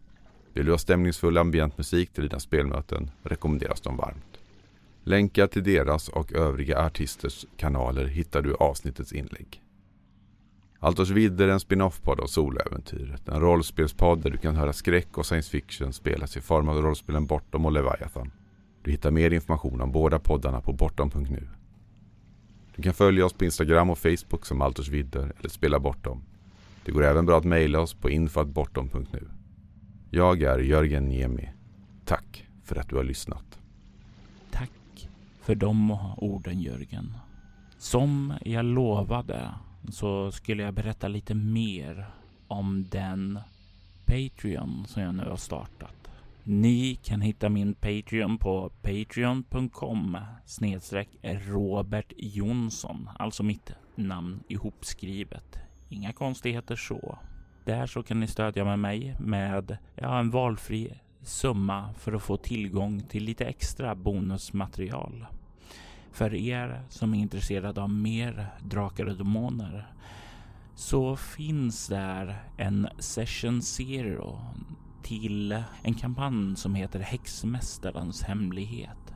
[0.53, 4.36] Vill du ha stämningsfull ambientmusik till dina spelmöten rekommenderas de varmt.
[5.09, 9.63] Länkar till deras och övriga artisters kanaler hittar du i avsnittets inlägg.
[10.79, 13.29] Altors vidder är en spin-off-podd av Soläventyret.
[13.29, 17.27] En rollspelspodd där du kan höra skräck och science fiction spelas i form av rollspelen
[17.27, 18.33] Bortom och Leviathan.
[18.83, 21.49] Du hittar mer information om båda poddarna på bortom.nu.
[22.77, 26.23] Du kan följa oss på Instagram och Facebook som Altors vidder eller Spela Bortom.
[26.85, 29.29] Det går även bra att mejla oss på info.bortom.nu.
[30.11, 31.51] Jag är Jörgen Niemi.
[32.05, 33.59] Tack för att du har lyssnat.
[35.47, 37.17] För de orden Jörgen.
[37.79, 39.51] Som jag lovade
[39.89, 42.07] så skulle jag berätta lite mer
[42.49, 43.39] om den
[44.07, 46.11] Patreon som jag nu har startat.
[46.45, 55.59] Ni kan hitta min Patreon på patreon.com snedstreck Robert Jonsson, alltså mitt namn ihopskrivet.
[55.89, 57.19] Inga konstigheter så.
[57.65, 60.93] Där så kan ni stödja med mig med ja, en valfri
[61.23, 65.27] summa för att få tillgång till lite extra bonusmaterial.
[66.17, 69.87] För er som är intresserade av mer Drakar och Demoner
[70.75, 74.39] så finns där en Session Zero
[75.03, 79.15] till en kampanj som heter Häxmästarens hemlighet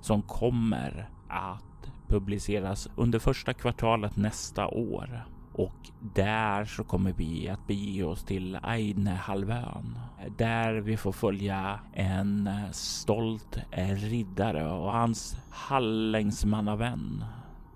[0.00, 5.24] som kommer att publiceras under första kvartalet nästa år.
[5.54, 9.98] Och där så kommer vi att bege oss till Ainehalvön.
[10.38, 13.58] Där vi får följa en stolt
[13.96, 17.24] riddare och hans hallängsmannavän.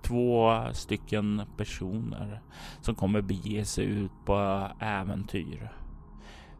[0.02, 2.40] Två stycken personer
[2.80, 5.72] som kommer bege sig ut på äventyr.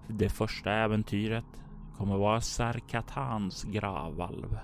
[0.08, 1.44] Det första äventyret
[1.96, 4.58] kommer vara Sarkatans gravvalv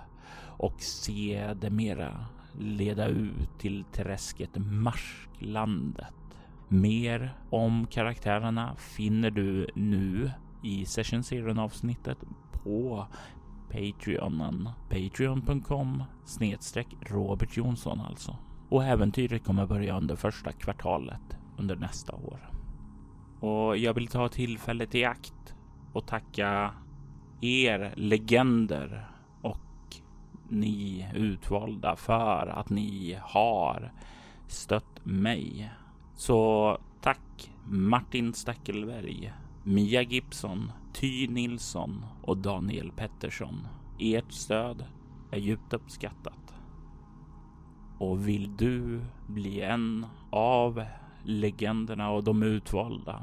[0.59, 2.27] och sedermera
[2.59, 6.15] leda ut till träsket Marsklandet.
[6.73, 10.31] Mer om karaktärerna finner du nu
[10.63, 12.19] i Session Zero avsnittet
[12.53, 13.07] på
[13.71, 14.69] Patreonen.
[14.91, 18.37] Patreon.com snedstreck Robert Jonsson alltså.
[18.69, 22.51] Och äventyret kommer börja under första kvartalet under nästa år.
[23.41, 25.55] Och jag vill ta tillfället i akt
[25.93, 26.75] och tacka
[27.41, 29.09] er legender
[29.43, 29.97] och
[30.49, 33.93] ni utvalda för att ni har
[34.47, 35.73] stött mig
[36.15, 39.33] så tack Martin Stackelberg,
[39.65, 43.67] Mia Gibson, Ty Nilsson och Daniel Pettersson.
[43.99, 44.85] Ert stöd
[45.31, 46.55] är djupt uppskattat.
[47.99, 50.85] Och vill du bli en av
[51.25, 53.23] legenderna och de utvalda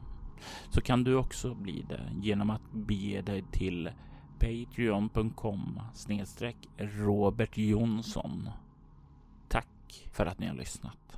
[0.70, 3.90] så kan du också bli det genom att bege dig till
[4.40, 8.50] patreon.com snedstreck Robert Jonsson.
[9.48, 11.09] Tack för att ni har lyssnat.